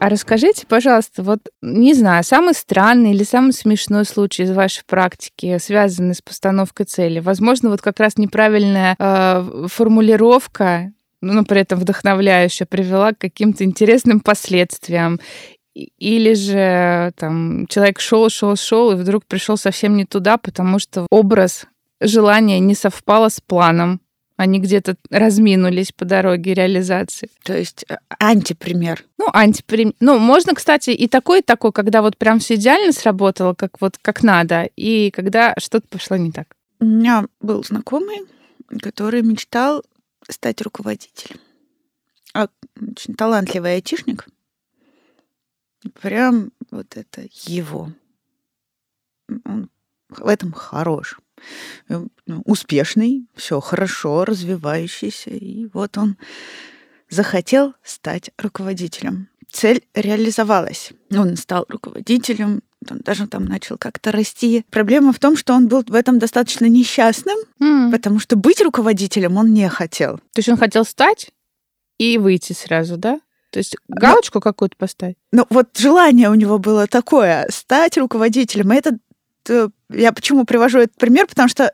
А 0.04 0.10
расскажите, 0.10 0.66
пожалуйста, 0.66 1.22
вот, 1.22 1.48
не 1.62 1.94
знаю, 1.94 2.22
самый 2.24 2.52
странный 2.52 3.12
или 3.12 3.24
самый 3.24 3.54
смешной 3.54 4.04
случай 4.04 4.42
из 4.42 4.50
вашей 4.50 4.84
практики, 4.84 5.56
связанный 5.56 6.14
с 6.14 6.20
постановкой 6.20 6.84
цели? 6.84 7.20
Возможно, 7.20 7.70
вот 7.70 7.80
как 7.80 7.98
раз 8.00 8.18
неправильная 8.18 8.96
э, 8.98 9.66
формулировка, 9.66 10.92
ну, 11.22 11.32
но 11.32 11.44
при 11.46 11.62
этом 11.62 11.78
вдохновляющая, 11.78 12.66
привела 12.66 13.14
к 13.14 13.18
каким-то 13.18 13.64
интересным 13.64 14.20
последствиям. 14.20 15.20
Или 15.72 16.34
же 16.34 17.14
там 17.16 17.66
человек 17.68 17.98
шел, 17.98 18.28
шел, 18.28 18.56
шел, 18.56 18.92
и 18.92 18.96
вдруг 18.96 19.24
пришел 19.24 19.56
совсем 19.56 19.96
не 19.96 20.04
туда, 20.04 20.36
потому 20.36 20.80
что 20.80 21.06
образ 21.08 21.64
желания 22.02 22.58
не 22.58 22.74
совпало 22.74 23.30
с 23.30 23.40
планом. 23.40 24.02
Они 24.36 24.58
где-то 24.58 24.96
разминулись 25.10 25.92
по 25.92 26.04
дороге 26.04 26.54
реализации. 26.54 27.30
То 27.44 27.56
есть 27.56 27.84
э, 27.88 27.96
антипример. 28.18 29.04
Ну, 29.16 29.28
антиприм... 29.32 29.94
Ну, 30.00 30.18
можно, 30.18 30.54
кстати, 30.54 30.90
и 30.90 31.06
такой, 31.06 31.38
и 31.40 31.42
такой, 31.42 31.72
когда 31.72 32.02
вот 32.02 32.16
прям 32.16 32.40
все 32.40 32.56
идеально 32.56 32.92
сработало, 32.92 33.54
как 33.54 33.80
вот 33.80 33.96
как 34.02 34.24
надо, 34.24 34.68
и 34.76 35.12
когда 35.12 35.54
что-то 35.58 35.86
пошло 35.88 36.16
не 36.16 36.32
так. 36.32 36.56
У 36.80 36.84
меня 36.84 37.26
был 37.40 37.62
знакомый, 37.62 38.22
который 38.80 39.22
мечтал 39.22 39.84
стать 40.28 40.60
руководителем. 40.62 41.38
А, 42.34 42.48
очень 42.76 43.14
талантливый 43.14 43.74
айтишник. 43.74 44.26
Прям 46.00 46.50
вот 46.70 46.96
это 46.96 47.26
его. 47.44 47.92
Он 49.44 49.70
в 50.08 50.26
этом 50.26 50.52
хорош. 50.52 51.18
Э, 51.88 52.04
ну, 52.26 52.42
Успешный, 52.44 53.26
все 53.34 53.60
хорошо, 53.60 54.24
развивающийся. 54.24 55.30
И 55.30 55.68
вот 55.72 55.98
он 55.98 56.16
захотел 57.10 57.74
стать 57.82 58.30
руководителем. 58.38 59.28
Цель 59.50 59.82
реализовалась. 59.94 60.92
Он 61.12 61.36
стал 61.36 61.64
руководителем, 61.68 62.62
он 62.90 62.98
даже 62.98 63.26
там 63.26 63.44
начал 63.44 63.78
как-то 63.78 64.10
расти. 64.10 64.64
Проблема 64.70 65.12
в 65.12 65.18
том, 65.18 65.36
что 65.36 65.54
он 65.54 65.68
был 65.68 65.84
в 65.86 65.94
этом 65.94 66.18
достаточно 66.18 66.66
несчастным, 66.66 67.36
М. 67.60 67.92
потому 67.92 68.18
что 68.18 68.36
быть 68.36 68.60
руководителем 68.60 69.36
он 69.36 69.52
не 69.54 69.68
хотел. 69.68 70.18
То 70.18 70.38
есть 70.38 70.48
он 70.48 70.56
хотел 70.56 70.84
стать 70.84 71.30
и 71.98 72.18
выйти 72.18 72.52
сразу, 72.52 72.96
да? 72.96 73.20
То 73.50 73.58
есть 73.58 73.76
галочку 73.86 74.40
какую-то 74.40 74.76
поставить? 74.76 75.16
Но 75.30 75.46
вот 75.48 75.76
желание 75.78 76.28
у 76.28 76.34
него 76.34 76.58
было 76.58 76.88
такое 76.88 77.46
стать 77.50 77.96
руководителем. 77.96 78.72
И 78.72 78.76
Это 78.76 78.98
я 79.90 80.12
почему 80.12 80.44
привожу 80.44 80.78
этот 80.78 80.96
пример, 80.96 81.26
потому 81.26 81.48
что 81.48 81.72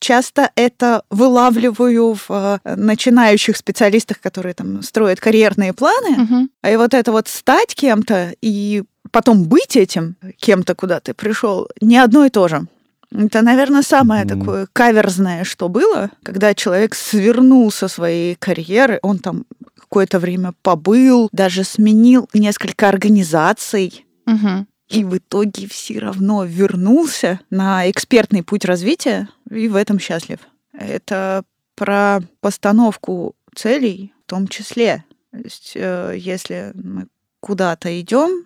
часто 0.00 0.50
это 0.56 1.02
вылавливаю 1.10 2.14
в 2.14 2.60
э, 2.64 2.74
начинающих 2.76 3.56
специалистах, 3.56 4.20
которые 4.20 4.54
там 4.54 4.82
строят 4.82 5.20
карьерные 5.20 5.72
планы. 5.72 6.48
А 6.62 6.70
и 6.70 6.76
вот 6.76 6.92
это 6.94 7.12
вот 7.12 7.28
стать 7.28 7.74
кем-то 7.74 8.34
и 8.42 8.82
потом 9.12 9.44
быть 9.44 9.76
этим 9.76 10.16
кем-то, 10.36 10.74
куда 10.74 10.98
ты 11.00 11.14
пришел, 11.14 11.68
не 11.80 11.98
одно 11.98 12.24
и 12.24 12.30
то 12.30 12.48
же. 12.48 12.66
Это, 13.14 13.42
наверное, 13.42 13.82
самое 13.82 14.24
Мгм. 14.24 14.38
такое 14.40 14.68
каверзное, 14.72 15.44
что 15.44 15.68
было, 15.68 16.10
когда 16.22 16.54
человек 16.54 16.94
свернул 16.94 17.70
со 17.70 17.88
своей 17.88 18.36
карьеры, 18.36 18.98
он 19.02 19.18
там 19.18 19.44
какое-то 19.78 20.18
время 20.18 20.54
побыл, 20.62 21.28
даже 21.30 21.62
сменил 21.64 22.28
несколько 22.32 22.88
организаций, 22.88 24.06
Мгм. 24.24 24.66
И 24.92 25.04
в 25.04 25.16
итоге 25.16 25.66
все 25.68 25.98
равно 25.98 26.44
вернулся 26.44 27.40
на 27.50 27.90
экспертный 27.90 28.42
путь 28.42 28.64
развития 28.64 29.28
и 29.50 29.68
в 29.68 29.76
этом 29.76 29.98
счастлив. 29.98 30.38
Это 30.72 31.44
про 31.74 32.20
постановку 32.40 33.34
целей 33.54 34.12
в 34.24 34.30
том 34.30 34.48
числе. 34.48 35.04
То 35.30 35.38
есть, 35.38 35.72
э, 35.74 36.14
если 36.16 36.72
мы 36.74 37.06
куда-то 37.40 37.98
идем, 38.00 38.44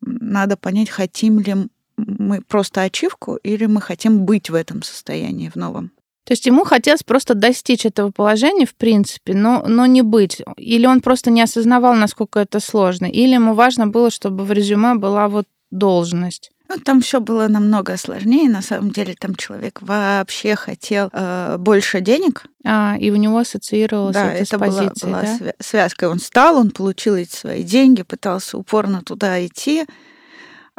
надо 0.00 0.56
понять, 0.56 0.90
хотим 0.90 1.40
ли 1.40 1.54
мы 1.96 2.40
просто 2.42 2.82
ачивку 2.82 3.36
или 3.36 3.66
мы 3.66 3.80
хотим 3.80 4.24
быть 4.24 4.50
в 4.50 4.54
этом 4.54 4.82
состоянии 4.82 5.48
в 5.48 5.56
новом. 5.56 5.92
То 6.24 6.32
есть 6.32 6.46
ему 6.46 6.64
хотелось 6.64 7.02
просто 7.02 7.34
достичь 7.34 7.86
этого 7.86 8.10
положения, 8.10 8.66
в 8.66 8.74
принципе, 8.74 9.34
но, 9.34 9.64
но 9.66 9.86
не 9.86 10.02
быть. 10.02 10.42
Или 10.56 10.86
он 10.86 11.00
просто 11.00 11.30
не 11.30 11.42
осознавал, 11.42 11.94
насколько 11.94 12.38
это 12.38 12.60
сложно. 12.60 13.06
Или 13.06 13.34
ему 13.34 13.54
важно 13.54 13.88
было, 13.88 14.10
чтобы 14.10 14.44
в 14.44 14.52
резюме 14.52 14.94
была 14.94 15.28
вот 15.28 15.46
должность. 15.70 16.50
Ну, 16.68 16.76
там 16.78 17.00
все 17.00 17.20
было 17.20 17.48
намного 17.48 17.96
сложнее. 17.96 18.48
На 18.48 18.62
самом 18.62 18.90
деле, 18.92 19.14
там 19.18 19.34
человек 19.34 19.82
вообще 19.82 20.54
хотел 20.54 21.10
э, 21.12 21.56
больше 21.58 22.00
денег, 22.00 22.44
А, 22.64 22.96
и 23.00 23.10
у 23.10 23.16
него 23.16 23.38
ассоциировалось 23.38 24.14
Да, 24.14 24.32
это, 24.32 24.42
это 24.44 24.56
с 24.56 24.58
была, 24.60 24.82
позицией, 24.88 25.10
была 25.10 25.22
да? 25.22 25.36
свя- 25.38 25.54
связка. 25.58 26.08
Он 26.08 26.20
стал, 26.20 26.56
он 26.58 26.70
получил 26.70 27.16
эти 27.16 27.34
свои 27.34 27.62
деньги, 27.64 28.02
пытался 28.02 28.56
упорно 28.56 29.02
туда 29.02 29.44
идти, 29.44 29.84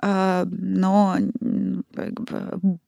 а, 0.01 0.45
но 0.49 1.17
как 1.93 2.13
бы, 2.21 2.79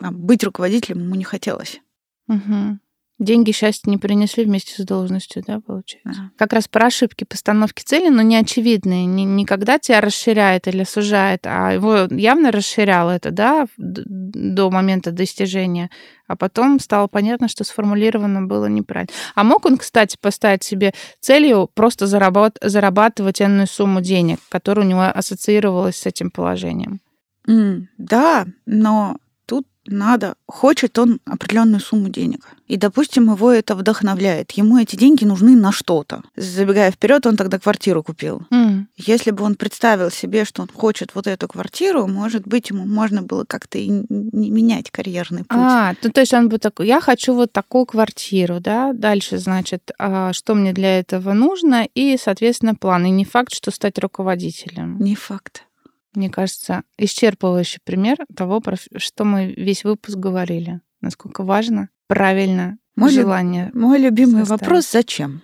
а, 0.00 0.10
быть 0.12 0.44
руководителем 0.44 1.00
ему 1.02 1.14
не 1.16 1.24
хотелось. 1.24 1.80
Мгм. 2.28 2.80
Деньги 3.20 3.52
счастья 3.52 3.88
не 3.90 3.96
принесли 3.96 4.44
вместе 4.44 4.82
с 4.82 4.84
должностью, 4.84 5.44
да, 5.46 5.60
получается? 5.60 6.22
Да. 6.22 6.30
Как 6.36 6.52
раз 6.52 6.66
про 6.66 6.86
ошибки 6.86 7.22
постановки 7.22 7.82
цели, 7.84 8.08
но 8.08 8.22
не 8.22 8.36
очевидные. 8.36 9.06
Не, 9.06 9.24
не 9.24 9.44
когда 9.44 9.78
тебя 9.78 10.00
расширяет 10.00 10.66
или 10.66 10.82
сужает, 10.82 11.42
а 11.46 11.72
его 11.72 12.08
явно 12.10 12.50
расширяло 12.50 13.12
это, 13.12 13.30
да, 13.30 13.66
до 13.76 14.68
момента 14.70 15.12
достижения. 15.12 15.90
А 16.26 16.34
потом 16.36 16.80
стало 16.80 17.06
понятно, 17.06 17.46
что 17.46 17.62
сформулировано 17.62 18.42
было 18.46 18.66
неправильно. 18.66 19.12
А 19.36 19.44
мог 19.44 19.64
он, 19.64 19.76
кстати, 19.78 20.16
поставить 20.20 20.64
себе 20.64 20.92
целью 21.20 21.70
просто 21.72 22.06
заработ- 22.06 22.58
зарабатывать 22.60 23.40
энную 23.40 23.68
сумму 23.68 24.00
денег, 24.00 24.40
которая 24.48 24.84
у 24.84 24.88
него 24.88 25.02
ассоциировалась 25.02 25.96
с 25.96 26.06
этим 26.06 26.32
положением? 26.32 27.00
М, 27.46 27.88
Да, 27.98 28.46
но 28.66 29.18
надо, 29.86 30.34
хочет 30.46 30.98
он 30.98 31.20
определенную 31.24 31.80
сумму 31.80 32.08
денег. 32.08 32.46
И, 32.66 32.76
допустим, 32.76 33.30
его 33.30 33.50
это 33.50 33.74
вдохновляет. 33.74 34.52
Ему 34.52 34.78
эти 34.78 34.96
деньги 34.96 35.24
нужны 35.24 35.54
на 35.54 35.70
что-то. 35.70 36.22
Забегая 36.36 36.90
вперед, 36.90 37.26
он 37.26 37.36
тогда 37.36 37.58
квартиру 37.58 38.02
купил. 38.02 38.42
М, 38.50 38.88
Если 38.96 39.30
бы 39.32 39.44
он 39.44 39.54
представил 39.54 40.10
себе, 40.10 40.44
что 40.44 40.62
он 40.62 40.68
хочет 40.72 41.14
вот 41.14 41.26
эту 41.26 41.46
квартиру, 41.48 42.06
может 42.06 42.46
быть, 42.46 42.70
ему 42.70 42.86
можно 42.86 43.20
было 43.22 43.44
как-то 43.44 43.78
и 43.78 43.88
не 43.88 44.50
менять 44.50 44.90
карьерный 44.90 45.40
путь. 45.44 45.58
А, 45.60 45.94
ну, 46.02 46.10
то 46.10 46.20
есть 46.20 46.32
он 46.32 46.48
бы 46.48 46.58
такой, 46.58 46.86
я 46.86 47.00
хочу 47.00 47.34
вот 47.34 47.52
такую 47.52 47.84
квартиру, 47.84 48.60
да, 48.60 48.92
дальше, 48.94 49.38
значит, 49.38 49.90
а, 49.98 50.32
что 50.32 50.54
мне 50.54 50.72
для 50.72 50.98
этого 50.98 51.34
нужно, 51.34 51.86
и, 51.94 52.16
соответственно, 52.16 52.74
план. 52.74 53.04
И 53.06 53.10
не 53.10 53.24
факт, 53.24 53.54
что 53.54 53.70
стать 53.70 53.98
руководителем. 53.98 54.98
Не 55.00 55.14
факт. 55.14 55.64
Мне 56.14 56.30
кажется, 56.30 56.82
исчерпывающий 56.98 57.80
пример 57.84 58.18
того, 58.36 58.60
про 58.60 58.76
что 58.96 59.24
мы 59.24 59.52
весь 59.56 59.84
выпуск 59.84 60.16
говорили. 60.16 60.80
Насколько 61.00 61.42
важно 61.42 61.88
правильно 62.06 62.78
Мой 62.96 63.10
люб- 63.10 63.22
желание. 63.22 63.70
Мой 63.74 63.98
любимый 63.98 64.40
составить. 64.40 64.60
вопрос 64.62 64.90
«Зачем?». 64.92 65.42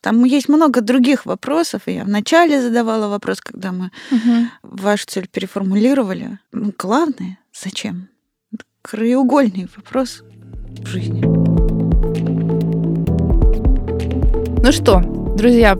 Там 0.00 0.24
есть 0.24 0.48
много 0.48 0.80
других 0.80 1.26
вопросов, 1.26 1.82
я 1.86 2.04
вначале 2.04 2.62
задавала 2.62 3.08
вопрос, 3.08 3.40
когда 3.40 3.72
мы 3.72 3.90
Мгм. 4.10 4.50
вашу 4.62 5.06
цель 5.06 5.28
переформулировали. 5.28 6.38
Ну, 6.52 6.72
главное— 6.78 7.38
зачем? 7.52 8.08
Это 8.52 8.64
краеугольный 8.82 9.68
вопрос 9.76 10.22
в 10.82 10.86
жизни. 10.86 11.22
Ну 14.62 14.72
что, 14.72 15.00
друзья, 15.36 15.76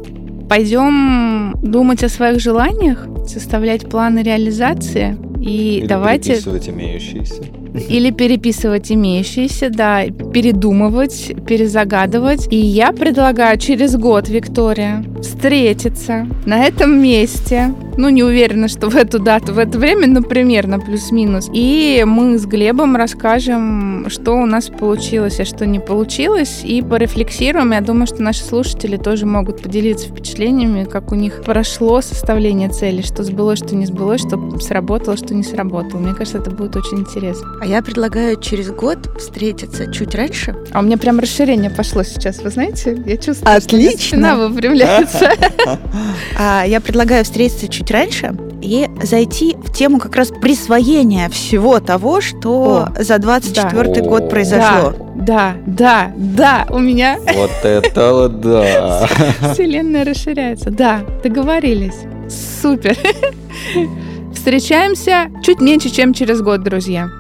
пойдем 0.49 1.30
думать 1.63 2.03
о 2.03 2.09
своих 2.09 2.41
желаниях, 2.41 3.07
составлять 3.27 3.89
планы 3.89 4.23
реализации 4.23 5.17
и 5.41 5.79
Или 5.79 5.87
давайте 5.87 6.33
переписывать 6.33 6.69
имеющиеся. 6.69 7.43
или 7.89 8.11
переписывать 8.11 8.93
имеющиеся, 8.93 9.71
да, 9.71 10.05
передумывать, 10.05 11.33
перезагадывать. 11.47 12.53
И 12.53 12.57
я 12.57 12.93
предлагаю 12.93 13.59
через 13.59 13.97
год, 13.97 14.29
Виктория, 14.29 15.05
встретиться 15.23 16.27
на 16.47 16.65
этом 16.65 17.01
месте. 17.01 17.73
Ну, 17.97 18.09
не 18.09 18.23
уверена, 18.23 18.69
что 18.69 18.89
в 18.89 18.97
эту 18.97 19.19
дату, 19.19 19.53
в 19.53 19.59
это 19.59 19.79
время, 19.79 20.07
но 20.07 20.23
примерно 20.23 20.79
плюс-минус. 20.79 21.51
И 21.53 22.05
мы 22.07 22.39
с 22.39 22.47
Глебом 22.47 22.97
расскажем, 22.97 24.07
что 24.09 24.33
у 24.33 24.47
нас 24.47 24.69
получилось, 24.69 25.41
а 25.41 25.45
что 25.45 25.67
не 25.67 25.79
получилось, 25.79 26.63
и 26.65 26.83
порефлексируем. 26.83 27.73
Я 27.73 27.81
думаю, 27.81 28.07
что 28.07 28.23
наши 28.23 28.43
слушатели 28.45 28.97
тоже 28.97 29.27
могут 29.27 29.63
поделиться 29.63 30.09
впечатлениями, 30.09 30.85
как 30.85 31.13
у 31.13 31.15
них 31.15 31.43
прошло 31.45 32.01
составление 32.01 32.69
цели, 32.69 33.03
что 33.03 33.23
сбылось, 33.23 33.59
что 33.59 33.75
не 33.75 33.87
сбылось, 33.87 34.21
что 34.21 34.59
сработало, 34.61 35.17
что 35.17 35.35
не 35.35 35.43
сработало. 35.43 36.01
Мне 36.01 36.15
кажется, 36.15 36.39
это 36.39 36.51
будет 36.51 36.77
очень 36.77 37.01
интересно. 37.01 37.49
А 37.61 37.67
я 37.67 37.83
предлагаю 37.83 38.41
через 38.41 38.71
год 38.71 39.11
встретиться 39.19 39.93
чуть 39.93 40.15
раньше. 40.15 40.57
А 40.73 40.81
у 40.81 40.83
меня 40.83 40.97
прям 40.97 41.19
расширение 41.19 41.71
пошло 41.71 42.03
сейчас, 42.03 42.43
вы 42.43 42.51
знаете? 42.51 43.01
Я 43.07 43.17
чувствую, 43.17 43.61
что 43.61 43.77
Отлично. 43.77 43.77
меня 43.77 43.99
спина 43.99 44.37
выпрямляется. 44.37 45.31
А 46.39 46.65
я 46.65 46.81
предлагаю 46.81 47.25
встретиться 47.25 47.69
чуть 47.69 47.80
раньше 47.89 48.35
и 48.61 48.89
зайти 49.03 49.55
в 49.63 49.73
тему 49.73 50.01
как 50.01 50.17
раз 50.17 50.29
присвоения 50.29 51.29
всего 51.29 51.79
того, 51.79 52.21
что 52.21 52.89
за 52.99 53.19
24 53.19 53.95
да. 53.95 54.01
год 54.03 54.29
произошло. 54.29 54.95
Да, 55.15 55.55
да, 55.67 56.13
да, 56.17 56.67
у 56.71 56.79
меня 56.79 57.19
Вот 57.35 57.51
это 57.63 58.29
да. 58.43 59.07
вселенная 59.53 60.05
расширяется. 60.05 60.71
Да, 60.71 61.03
договорились. 61.23 61.99
Супер. 62.61 62.97
Встречаемся 64.35 65.31
чуть 65.45 65.61
меньше, 65.61 65.91
чем 65.91 66.15
через 66.15 66.41
год, 66.41 66.63
друзья. 66.63 67.11